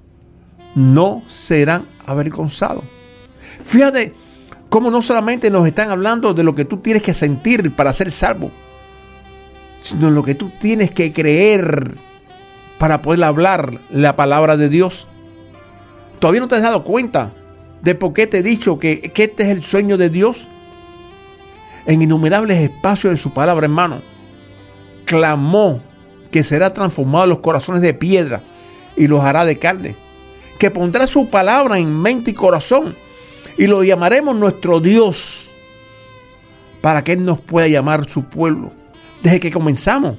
no 0.77 1.23
serán 1.27 1.87
avergonzados. 2.05 2.85
Fíjate 3.67 4.15
cómo 4.69 4.93
no 4.93 5.03
solamente 5.03 5.51
nos 5.51 5.67
están 5.67 5.91
hablando 5.91 6.33
de 6.35 6.45
lo 6.45 6.55
que 6.55 6.65
tú 6.65 6.77
tienes 6.77 7.03
que 7.03 7.13
sentir 7.13 7.75
para 7.75 7.93
ser 7.93 8.13
salvo, 8.13 8.53
sino 9.81 10.09
lo 10.09 10.23
que 10.23 10.37
tú 10.37 10.53
tienes 10.61 10.93
que 10.93 11.13
creer 11.13 11.97
para 12.79 13.03
poder 13.03 13.25
hablar 13.25 13.81
la 13.91 14.15
palabra 14.15 14.57
de 14.57 14.69
Dios. 14.69 15.09
¿Todavía 16.21 16.41
no 16.41 16.49
te 16.49 16.55
has 16.55 16.63
dado 16.63 16.85
cuenta 16.85 17.33
de 17.83 17.97
por 17.97 18.13
qué 18.13 18.29
te 18.29 18.39
he 18.39 18.43
dicho 18.45 18.79
que, 18.79 19.01
que 19.01 19.25
este 19.25 19.43
es 19.43 19.49
el 19.49 19.65
sueño 19.65 19.97
de 19.97 20.11
Dios? 20.11 20.49
En 21.87 22.03
innumerables 22.03 22.63
espacios 22.63 23.11
de 23.13 23.17
su 23.17 23.33
palabra, 23.33 23.67
hermano, 23.67 24.01
clamó 25.07 25.83
que 26.31 26.45
será 26.45 26.73
transformado 26.73 27.27
los 27.27 27.41
corazones 27.41 27.83
de 27.83 27.95
piedra 27.95 28.43
y 28.97 29.09
los 29.09 29.25
hará 29.25 29.45
de 29.45 29.59
carne, 29.59 29.97
que 30.61 30.71
pondrá 30.71 31.09
su 31.09 31.29
palabra 31.31 31.79
en 31.79 32.01
mente 32.01 32.31
y 32.31 32.35
corazón 32.35 32.95
y 33.59 33.67
lo 33.67 33.83
llamaremos 33.83 34.37
nuestro 34.37 34.81
Dios 34.81 35.51
para 36.81 37.03
que 37.03 37.13
Él 37.13 37.25
nos 37.25 37.41
pueda 37.41 37.67
llamar 37.69 38.09
su 38.09 38.25
pueblo. 38.25 38.71
Desde 39.23 39.41
que 39.41 39.51
comenzamos, 39.51 40.17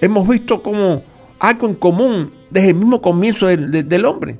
hemos 0.00 0.26
visto 0.26 0.62
como 0.62 1.02
algo 1.38 1.66
en 1.68 1.74
común 1.74 2.32
desde 2.50 2.68
el 2.70 2.74
mismo 2.74 3.00
comienzo 3.00 3.46
del, 3.46 3.70
de- 3.70 3.82
del 3.82 4.04
hombre. 4.04 4.38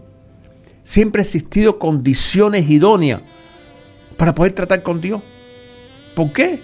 Siempre 0.83 1.20
ha 1.20 1.24
existido 1.24 1.79
condiciones 1.79 2.68
idóneas 2.68 3.20
para 4.16 4.35
poder 4.35 4.53
tratar 4.53 4.83
con 4.83 5.00
Dios. 5.00 5.22
¿Por 6.14 6.33
qué? 6.33 6.62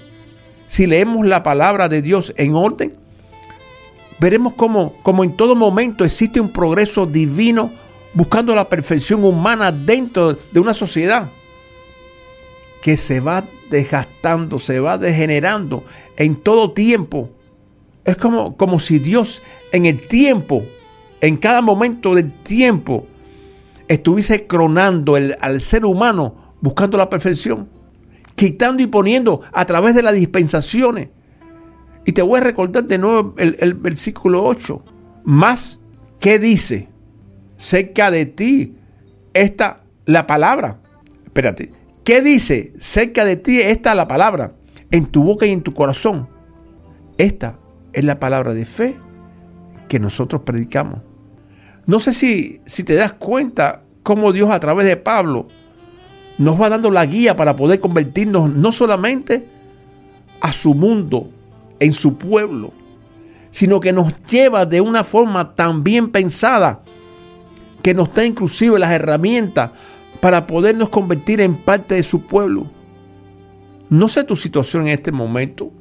Si 0.66 0.86
leemos 0.86 1.24
la 1.26 1.42
palabra 1.42 1.88
de 1.88 2.02
Dios 2.02 2.34
en 2.36 2.56
orden, 2.56 2.94
veremos 4.18 4.54
como, 4.54 4.94
como 5.02 5.22
en 5.22 5.36
todo 5.36 5.54
momento 5.54 6.04
existe 6.04 6.40
un 6.40 6.48
progreso 6.50 7.06
divino 7.06 7.70
buscando 8.14 8.54
la 8.54 8.68
perfección 8.68 9.22
humana 9.24 9.70
dentro 9.70 10.32
de 10.50 10.58
una 10.58 10.74
sociedad 10.74 11.28
que 12.86 12.96
se 12.96 13.18
va 13.18 13.44
desgastando, 13.68 14.60
se 14.60 14.78
va 14.78 14.96
degenerando 14.96 15.82
en 16.16 16.36
todo 16.36 16.70
tiempo. 16.70 17.28
Es 18.04 18.16
como, 18.16 18.56
como 18.56 18.78
si 18.78 19.00
Dios 19.00 19.42
en 19.72 19.86
el 19.86 20.06
tiempo, 20.06 20.62
en 21.20 21.36
cada 21.36 21.62
momento 21.62 22.14
del 22.14 22.30
tiempo, 22.30 23.08
estuviese 23.88 24.46
cronando 24.46 25.16
el- 25.16 25.34
al 25.40 25.60
ser 25.60 25.84
humano 25.84 26.54
buscando 26.60 26.96
la 26.96 27.10
perfección, 27.10 27.68
quitando 28.36 28.84
y 28.84 28.86
poniendo 28.86 29.40
a 29.52 29.64
través 29.64 29.96
de 29.96 30.04
las 30.04 30.14
dispensaciones. 30.14 31.08
Y 32.04 32.12
te 32.12 32.22
voy 32.22 32.38
a 32.38 32.44
recordar 32.44 32.84
de 32.84 32.98
nuevo 32.98 33.34
el, 33.36 33.74
versículo 33.74 34.44
8. 34.44 34.80
Más, 35.24 35.80
¿qué 36.20 36.38
dice? 36.38 36.88
Cerca 37.56 38.12
de 38.12 38.26
ti 38.26 38.76
está 39.34 39.82
la 40.04 40.24
palabra. 40.28 40.78
Espérate. 41.24 41.85
¿Qué 42.06 42.22
dice? 42.22 42.72
Cerca 42.78 43.24
de 43.24 43.34
ti 43.34 43.60
está 43.60 43.96
la 43.96 44.06
palabra. 44.06 44.52
En 44.92 45.06
tu 45.06 45.24
boca 45.24 45.44
y 45.44 45.50
en 45.50 45.62
tu 45.62 45.74
corazón. 45.74 46.28
Esta 47.18 47.58
es 47.92 48.04
la 48.04 48.20
palabra 48.20 48.54
de 48.54 48.64
fe 48.64 48.94
que 49.88 49.98
nosotros 49.98 50.42
predicamos. 50.42 51.00
No 51.84 51.98
sé 51.98 52.12
si, 52.12 52.60
si 52.64 52.84
te 52.84 52.94
das 52.94 53.12
cuenta 53.14 53.82
cómo 54.04 54.32
Dios 54.32 54.52
a 54.52 54.60
través 54.60 54.86
de 54.86 54.96
Pablo 54.96 55.48
nos 56.38 56.60
va 56.60 56.68
dando 56.68 56.92
la 56.92 57.04
guía 57.06 57.34
para 57.34 57.56
poder 57.56 57.80
convertirnos 57.80 58.54
no 58.54 58.70
solamente 58.70 59.48
a 60.40 60.52
su 60.52 60.76
mundo, 60.76 61.28
en 61.80 61.92
su 61.92 62.18
pueblo, 62.18 62.72
sino 63.50 63.80
que 63.80 63.92
nos 63.92 64.12
lleva 64.28 64.64
de 64.64 64.80
una 64.80 65.02
forma 65.02 65.56
tan 65.56 65.82
bien 65.82 66.12
pensada 66.12 66.82
que 67.82 67.94
nos 67.94 68.14
da 68.14 68.24
inclusive 68.24 68.78
las 68.78 68.92
herramientas 68.92 69.72
para 70.20 70.46
podernos 70.46 70.88
convertir 70.88 71.40
en 71.40 71.56
parte 71.56 71.94
de 71.96 72.02
su 72.02 72.26
pueblo. 72.26 72.70
No 73.88 74.08
sé 74.08 74.24
tu 74.24 74.36
situación 74.36 74.82
en 74.82 74.94
este 74.94 75.12
momento. 75.12 75.72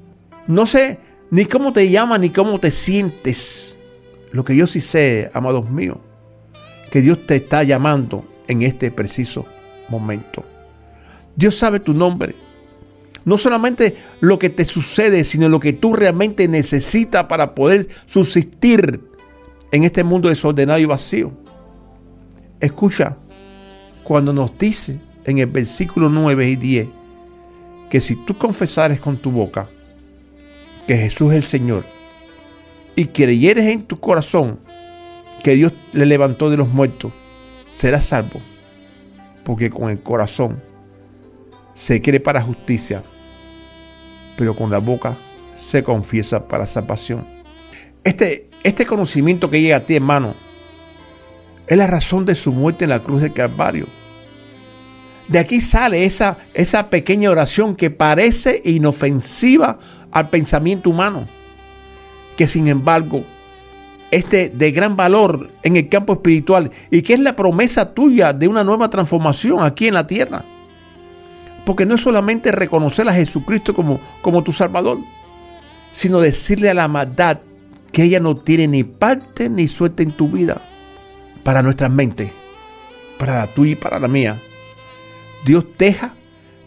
No 0.47 0.65
sé 0.65 0.99
ni 1.31 1.45
cómo 1.45 1.73
te 1.73 1.89
llamas 1.89 2.19
ni 2.19 2.29
cómo 2.29 2.59
te 2.59 2.71
sientes. 2.71 3.77
Lo 4.31 4.43
que 4.43 4.55
yo 4.55 4.67
sí 4.67 4.79
sé, 4.79 5.31
amados 5.33 5.69
míos, 5.69 5.97
que 6.91 7.01
Dios 7.01 7.25
te 7.25 7.35
está 7.35 7.63
llamando 7.63 8.25
en 8.47 8.61
este 8.61 8.91
preciso 8.91 9.45
momento. 9.89 10.43
Dios 11.35 11.55
sabe 11.55 11.79
tu 11.79 11.93
nombre. 11.93 12.35
No 13.23 13.37
solamente 13.37 13.97
lo 14.19 14.37
que 14.37 14.51
te 14.51 14.65
sucede, 14.65 15.23
sino 15.23 15.49
lo 15.49 15.59
que 15.59 15.73
tú 15.73 15.93
realmente 15.93 16.47
necesitas 16.47 17.25
para 17.25 17.55
poder 17.55 17.87
subsistir 18.05 19.01
en 19.71 19.83
este 19.83 20.03
mundo 20.03 20.29
desordenado 20.29 20.79
y 20.79 20.85
vacío. 20.85 21.31
Escucha, 22.59 23.17
cuando 24.05 24.31
nos 24.31 24.55
dice 24.57 24.99
en 25.25 25.39
el 25.39 25.47
versículo 25.47 26.09
9 26.09 26.47
y 26.47 26.55
10 26.55 26.87
que 27.89 27.99
si 27.99 28.15
tú 28.15 28.37
confesares 28.37 28.99
con 28.99 29.17
tu 29.17 29.31
boca 29.31 29.67
que 30.87 30.95
Jesús 30.95 31.31
es 31.31 31.37
el 31.37 31.43
Señor 31.43 31.85
y 32.95 33.05
creyeres 33.05 33.65
en 33.65 33.83
tu 33.83 33.99
corazón 33.99 34.59
que 35.43 35.55
Dios 35.55 35.73
le 35.91 36.05
levantó 36.05 36.49
de 36.49 36.57
los 36.57 36.69
muertos, 36.69 37.13
serás 37.69 38.05
salvo. 38.05 38.41
Porque 39.43 39.69
con 39.69 39.89
el 39.89 39.99
corazón 39.99 40.61
se 41.73 42.01
cree 42.01 42.19
para 42.19 42.41
justicia, 42.41 43.03
pero 44.37 44.55
con 44.55 44.69
la 44.69 44.79
boca 44.79 45.17
se 45.55 45.83
confiesa 45.83 46.47
para 46.47 46.67
salvación. 46.67 47.27
Este, 48.03 48.49
este 48.63 48.85
conocimiento 48.85 49.49
que 49.49 49.61
llega 49.61 49.77
a 49.77 49.85
ti, 49.85 49.95
hermano, 49.95 50.35
es 51.67 51.77
la 51.77 51.87
razón 51.87 52.25
de 52.25 52.35
su 52.35 52.51
muerte 52.51 52.85
en 52.85 52.89
la 52.89 53.01
cruz 53.01 53.21
del 53.21 53.33
Calvario. 53.33 53.87
De 55.27 55.39
aquí 55.39 55.59
sale 55.59 56.05
esa, 56.05 56.37
esa 56.53 56.89
pequeña 56.89 57.31
oración 57.31 57.75
que 57.75 57.89
parece 57.89 58.61
inofensiva 58.63 59.79
al 60.11 60.29
pensamiento 60.29 60.91
humano, 60.91 61.27
que 62.37 62.45
sin 62.45 62.67
embargo 62.67 63.23
este 64.11 64.49
de 64.49 64.71
gran 64.71 64.95
valor 64.95 65.49
en 65.63 65.75
el 65.77 65.89
campo 65.89 66.13
espiritual 66.13 66.71
y 66.91 67.01
que 67.01 67.13
es 67.13 67.19
la 67.19 67.35
promesa 67.35 67.93
tuya 67.93 68.33
de 68.33 68.47
una 68.47 68.63
nueva 68.63 68.89
transformación 68.89 69.61
aquí 69.61 69.87
en 69.87 69.95
la 69.95 70.05
tierra. 70.05 70.43
Porque 71.65 71.87
no 71.87 71.95
es 71.95 72.01
solamente 72.01 72.51
reconocer 72.51 73.09
a 73.09 73.13
Jesucristo 73.13 73.73
como, 73.73 73.99
como 74.21 74.43
tu 74.43 74.51
Salvador, 74.51 74.99
sino 75.91 76.21
decirle 76.21 76.69
a 76.69 76.75
la 76.75 76.87
maldad 76.87 77.39
que 77.91 78.03
ella 78.03 78.19
no 78.19 78.35
tiene 78.35 78.67
ni 78.67 78.83
parte 78.83 79.49
ni 79.49 79.67
suerte 79.67 80.03
en 80.03 80.11
tu 80.11 80.27
vida 80.27 80.61
para 81.45 81.61
nuestras 81.61 81.91
mentes, 81.91 82.31
para 83.19 83.35
la 83.35 83.47
tuya 83.47 83.73
y 83.73 83.75
para 83.75 83.99
la 83.99 84.07
mía. 84.07 84.41
Dios 85.45 85.63
deja 85.77 86.15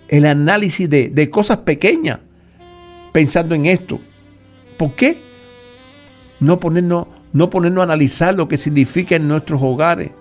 el 0.06 0.24
análisis 0.24 0.88
de, 0.88 1.10
de 1.10 1.28
cosas 1.28 1.58
pequeñas 1.58 2.20
pensando 3.12 3.56
en 3.56 3.66
esto. 3.66 3.98
¿Por 4.76 4.94
qué? 4.94 5.20
No 6.38 6.60
ponernos, 6.60 7.08
no 7.32 7.50
ponernos 7.50 7.80
a 7.80 7.84
analizar 7.86 8.36
lo 8.36 8.46
que 8.46 8.56
significa 8.56 9.16
en 9.16 9.26
nuestros 9.26 9.60
hogares, 9.60 10.12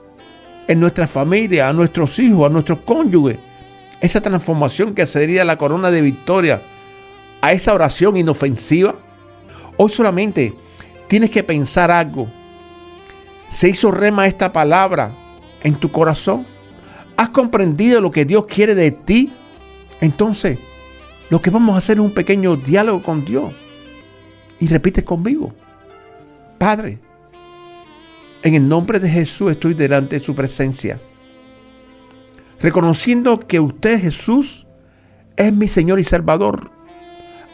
en 0.67 0.79
nuestra 0.79 1.05
familia, 1.05 1.69
a 1.69 1.73
nuestros 1.73 2.17
hijos, 2.17 2.47
a 2.47 2.49
nuestros 2.49 2.79
cónyuges. 2.79 3.37
Esa 4.01 4.21
transformación 4.21 4.95
que 4.95 5.05
sería 5.05 5.45
la 5.45 5.59
corona 5.59 5.91
de 5.91 6.01
victoria 6.01 6.63
a 7.41 7.53
esa 7.53 7.75
oración 7.75 8.17
inofensiva. 8.17 8.95
Hoy 9.77 9.91
solamente 9.91 10.55
tienes 11.07 11.29
que 11.29 11.43
pensar 11.43 11.91
algo. 11.91 12.27
¿Se 13.49 13.69
hizo 13.69 13.91
rema 13.91 14.27
esta 14.27 14.51
palabra 14.51 15.13
en 15.63 15.75
tu 15.75 15.91
corazón? 15.91 16.45
¿Has 17.15 17.29
comprendido 17.29 18.01
lo 18.01 18.11
que 18.11 18.25
Dios 18.25 18.45
quiere 18.45 18.75
de 18.75 18.91
ti? 18.91 19.31
Entonces, 20.01 20.59
lo 21.29 21.41
que 21.41 21.49
vamos 21.49 21.75
a 21.75 21.77
hacer 21.79 21.97
es 21.97 22.03
un 22.03 22.13
pequeño 22.13 22.57
diálogo 22.57 23.01
con 23.01 23.25
Dios. 23.25 23.53
Y 24.59 24.67
repite 24.67 25.03
conmigo. 25.03 25.53
Padre, 26.57 26.99
en 28.43 28.55
el 28.55 28.67
nombre 28.67 28.99
de 28.99 29.09
Jesús 29.09 29.51
estoy 29.51 29.73
delante 29.73 30.17
de 30.17 30.23
su 30.23 30.35
presencia. 30.35 30.99
Reconociendo 32.59 33.39
que 33.39 33.59
usted 33.59 34.01
Jesús 34.01 34.65
es 35.35 35.53
mi 35.53 35.67
Señor 35.67 35.99
y 35.99 36.03
Salvador. 36.03 36.71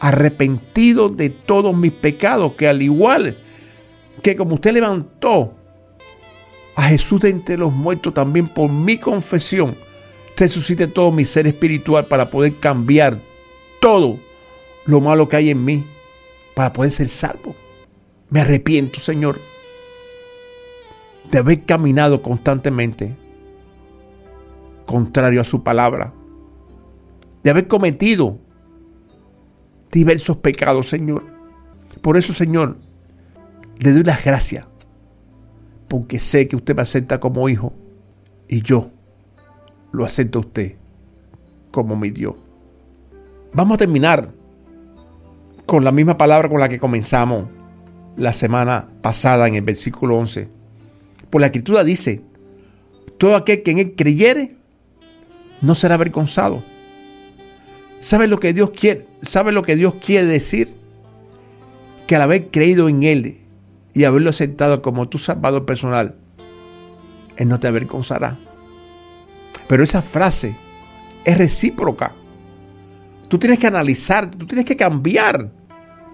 Arrepentido 0.00 1.08
de 1.08 1.30
todos 1.30 1.76
mis 1.76 1.92
pecados, 1.92 2.54
que 2.54 2.68
al 2.68 2.82
igual 2.82 3.38
que 4.22 4.36
como 4.36 4.54
usted 4.54 4.72
levantó 4.72 5.54
a 6.76 6.82
Jesús 6.84 7.20
de 7.20 7.30
entre 7.30 7.56
los 7.56 7.72
muertos 7.72 8.14
también 8.14 8.48
por 8.48 8.70
mi 8.70 8.98
confesión, 8.98 9.76
resucite 10.36 10.86
todo 10.86 11.12
mi 11.12 11.24
ser 11.24 11.46
espiritual 11.46 12.06
para 12.06 12.30
poder 12.30 12.58
cambiar 12.58 13.20
todo 13.80 14.18
lo 14.86 15.00
malo 15.00 15.28
que 15.28 15.36
hay 15.36 15.50
en 15.50 15.64
mí, 15.64 15.84
para 16.54 16.72
poder 16.72 16.90
ser 16.90 17.08
salvo. 17.08 17.54
Me 18.30 18.40
arrepiento, 18.40 19.00
Señor, 19.00 19.40
de 21.30 21.38
haber 21.38 21.64
caminado 21.64 22.22
constantemente 22.22 23.16
contrario 24.84 25.40
a 25.40 25.44
su 25.44 25.62
palabra, 25.62 26.12
de 27.42 27.50
haber 27.50 27.68
cometido 27.68 28.38
diversos 29.90 30.36
pecados, 30.38 30.88
Señor. 30.88 31.22
Por 32.02 32.16
eso, 32.16 32.32
Señor, 32.32 32.76
le 33.78 33.92
doy 33.92 34.02
las 34.02 34.24
gracias, 34.24 34.66
porque 35.94 36.18
sé 36.18 36.48
que 36.48 36.56
usted 36.56 36.74
me 36.74 36.82
acepta 36.82 37.20
como 37.20 37.48
hijo 37.48 37.72
y 38.48 38.62
yo 38.62 38.90
lo 39.92 40.04
acepto 40.04 40.40
a 40.40 40.42
usted 40.42 40.74
como 41.70 41.94
mi 41.94 42.10
Dios. 42.10 42.34
Vamos 43.52 43.76
a 43.76 43.78
terminar 43.78 44.32
con 45.66 45.84
la 45.84 45.92
misma 45.92 46.18
palabra 46.18 46.48
con 46.48 46.58
la 46.58 46.68
que 46.68 46.80
comenzamos 46.80 47.46
la 48.16 48.32
semana 48.32 48.88
pasada 49.02 49.46
en 49.46 49.54
el 49.54 49.62
versículo 49.62 50.18
11. 50.18 50.48
Por 51.30 51.40
la 51.40 51.46
escritura 51.46 51.84
dice, 51.84 52.22
todo 53.16 53.36
aquel 53.36 53.62
que 53.62 53.70
en 53.70 53.78
él 53.78 53.94
creyere 53.94 54.56
no 55.60 55.76
será 55.76 55.94
avergonzado. 55.94 56.64
¿Sabe 58.00 58.26
lo 58.26 58.38
que 58.38 58.52
Dios 58.52 58.72
quiere? 58.72 59.06
¿Sabe 59.22 59.52
lo 59.52 59.62
que 59.62 59.76
Dios 59.76 59.94
quiere 60.04 60.26
decir? 60.26 60.74
Que 62.08 62.16
al 62.16 62.22
haber 62.22 62.48
creído 62.48 62.88
en 62.88 63.04
él 63.04 63.43
y 63.94 64.04
haberlo 64.04 64.30
aceptado 64.30 64.82
como 64.82 65.08
tu 65.08 65.18
salvador 65.18 65.64
personal, 65.64 66.16
él 67.36 67.48
no 67.48 67.60
te 67.60 67.68
avergonzará. 67.68 68.36
Pero 69.68 69.84
esa 69.84 70.02
frase 70.02 70.56
es 71.24 71.38
recíproca. 71.38 72.14
Tú 73.28 73.38
tienes 73.38 73.58
que 73.58 73.68
analizar, 73.68 74.30
tú 74.30 74.46
tienes 74.46 74.66
que 74.66 74.76
cambiar 74.76 75.50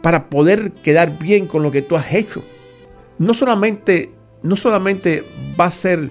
para 0.02 0.28
poder 0.28 0.72
quedar 0.72 1.18
bien 1.18 1.46
con 1.46 1.62
lo 1.62 1.70
que 1.70 1.82
tú 1.82 1.96
has 1.96 2.12
hecho. 2.12 2.44
No 3.18 3.34
solamente, 3.34 4.12
no 4.42 4.56
solamente 4.56 5.24
va 5.58 5.66
a 5.66 5.70
ser 5.70 6.10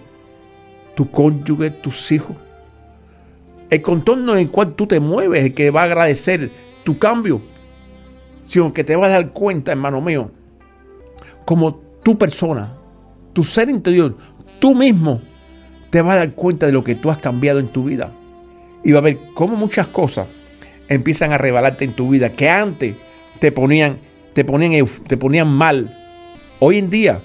tu 0.95 1.09
cónyuge, 1.09 1.69
tus 1.69 2.11
hijos, 2.11 2.35
el 3.69 3.81
contorno 3.81 4.33
en 4.33 4.39
el 4.39 4.51
cual 4.51 4.75
tú 4.75 4.87
te 4.87 4.99
mueves, 4.99 5.43
el 5.43 5.53
que 5.53 5.71
va 5.71 5.81
a 5.81 5.85
agradecer 5.85 6.51
tu 6.83 6.97
cambio, 6.97 7.41
sino 8.43 8.73
que 8.73 8.83
te 8.83 8.95
va 8.95 9.05
a 9.07 9.09
dar 9.09 9.31
cuenta, 9.31 9.71
hermano 9.71 10.01
mío, 10.01 10.31
como 11.49 11.73
tu 12.03 12.15
persona, 12.15 12.77
tu 13.33 13.43
ser 13.43 13.71
interior, 13.71 14.15
tú 14.59 14.75
mismo, 14.75 15.19
te 15.89 15.99
vas 15.99 16.13
a 16.13 16.17
dar 16.17 16.35
cuenta 16.35 16.67
de 16.67 16.71
lo 16.71 16.83
que 16.83 16.93
tú 16.93 17.09
has 17.09 17.17
cambiado 17.17 17.57
en 17.57 17.69
tu 17.69 17.85
vida. 17.85 18.11
Y 18.83 18.91
va 18.91 18.99
a 18.99 19.01
ver 19.01 19.17
cómo 19.33 19.55
muchas 19.55 19.87
cosas 19.87 20.27
empiezan 20.89 21.31
a 21.31 21.39
rebalarte 21.39 21.85
en 21.85 21.93
tu 21.93 22.09
vida 22.09 22.33
que 22.33 22.51
antes 22.51 22.93
te 23.39 23.51
ponían, 23.51 23.97
te 24.33 24.45
ponían, 24.45 24.85
te 25.07 25.17
ponían 25.17 25.47
mal. 25.47 25.97
Hoy 26.59 26.77
en 26.77 26.91
día, 26.91 27.19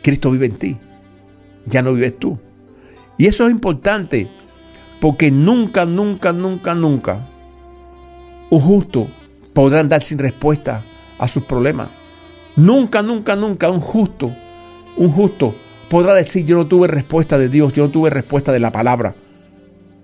Cristo 0.00 0.30
vive 0.30 0.46
en 0.46 0.56
ti. 0.56 0.76
Ya 1.66 1.82
no 1.82 1.94
vives 1.94 2.20
tú. 2.20 2.38
Y 3.16 3.26
eso 3.26 3.46
es 3.46 3.50
importante 3.50 4.28
porque 5.00 5.32
nunca, 5.32 5.86
nunca, 5.86 6.32
nunca, 6.32 6.72
nunca 6.72 7.28
un 8.48 8.60
justo 8.60 9.08
podrá 9.54 9.80
andar 9.80 10.02
sin 10.02 10.18
respuesta 10.18 10.84
a 11.18 11.26
sus 11.26 11.42
problemas. 11.42 11.97
Nunca, 12.58 13.02
nunca, 13.02 13.36
nunca 13.36 13.70
un 13.70 13.78
justo, 13.78 14.34
un 14.96 15.12
justo 15.12 15.54
podrá 15.88 16.12
decir 16.12 16.44
yo 16.44 16.56
no 16.56 16.66
tuve 16.66 16.88
respuesta 16.88 17.38
de 17.38 17.48
Dios, 17.48 17.72
yo 17.72 17.84
no 17.84 17.90
tuve 17.90 18.10
respuesta 18.10 18.50
de 18.50 18.58
la 18.58 18.72
palabra. 18.72 19.14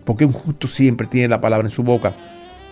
Porque 0.05 0.25
un 0.25 0.33
justo 0.33 0.69
siempre 0.69 1.09
tiene 1.09 1.27
la 1.27 1.41
palabra 1.41 1.67
en 1.67 1.73
su 1.73 1.83
boca 1.83 2.15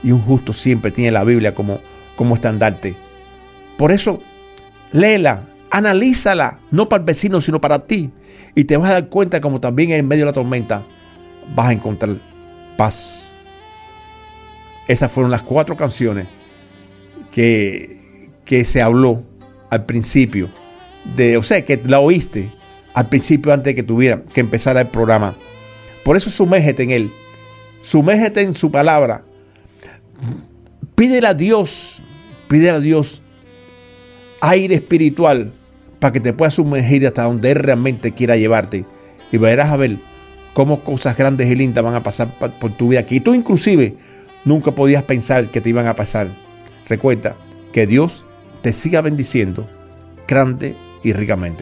y 0.04 0.12
un 0.12 0.20
justo 0.20 0.52
siempre 0.52 0.92
tiene 0.92 1.10
la 1.10 1.24
Biblia 1.24 1.52
como, 1.52 1.80
como 2.14 2.36
estandarte. 2.36 2.94
Por 3.76 3.90
eso, 3.90 4.20
léela, 4.92 5.48
analízala, 5.72 6.60
no 6.70 6.88
para 6.88 7.00
el 7.00 7.06
vecino, 7.06 7.40
sino 7.40 7.60
para 7.60 7.84
ti. 7.84 8.12
Y 8.54 8.62
te 8.62 8.76
vas 8.76 8.88
a 8.88 8.94
dar 8.94 9.08
cuenta 9.08 9.40
como 9.40 9.58
también 9.58 9.90
en 9.90 10.06
medio 10.06 10.22
de 10.22 10.26
la 10.26 10.32
tormenta 10.32 10.84
vas 11.56 11.70
a 11.70 11.72
encontrar 11.72 12.18
paz. 12.76 13.32
Esas 14.86 15.10
fueron 15.10 15.32
las 15.32 15.42
cuatro 15.42 15.76
canciones 15.76 16.28
que, 17.32 18.30
que 18.44 18.64
se 18.64 18.80
habló 18.80 19.24
al 19.72 19.86
principio. 19.86 20.50
De, 21.16 21.38
o 21.38 21.42
sea, 21.42 21.64
que 21.64 21.80
la 21.86 21.98
oíste 21.98 22.52
al 22.92 23.08
principio 23.08 23.54
antes 23.54 23.72
de 23.72 23.74
que 23.74 23.82
tuviera 23.82 24.22
que 24.22 24.40
empezara 24.40 24.82
el 24.82 24.88
programa. 24.88 25.34
Por 26.04 26.16
eso 26.16 26.28
sumérgete 26.28 26.82
en 26.82 26.90
Él. 26.90 27.10
Sumérgete 27.80 28.42
en 28.42 28.52
su 28.52 28.70
palabra. 28.70 29.24
Pídele 30.94 31.26
a 31.26 31.32
Dios, 31.32 32.02
pídele 32.48 32.70
a 32.70 32.80
Dios 32.80 33.22
aire 34.42 34.74
espiritual 34.74 35.54
para 35.98 36.12
que 36.12 36.20
te 36.20 36.34
puedas 36.34 36.54
sumergir 36.54 37.06
hasta 37.06 37.22
donde 37.22 37.52
Él 37.52 37.56
realmente 37.56 38.12
quiera 38.12 38.36
llevarte. 38.36 38.84
Y 39.32 39.38
verás 39.38 39.70
a 39.70 39.78
ver 39.78 39.96
cómo 40.52 40.84
cosas 40.84 41.16
grandes 41.16 41.50
y 41.50 41.54
lindas 41.54 41.82
van 41.82 41.94
a 41.94 42.02
pasar 42.02 42.28
por 42.38 42.76
tu 42.76 42.88
vida 42.88 43.06
que 43.06 43.20
tú 43.20 43.32
inclusive 43.32 43.96
nunca 44.44 44.72
podías 44.72 45.02
pensar 45.04 45.48
que 45.48 45.62
te 45.62 45.70
iban 45.70 45.86
a 45.86 45.96
pasar. 45.96 46.28
Recuerda 46.86 47.36
que 47.72 47.86
Dios 47.86 48.26
te 48.62 48.72
siga 48.72 49.00
bendiciendo 49.00 49.68
grande 50.26 50.76
y 51.02 51.12
ricamente. 51.12 51.61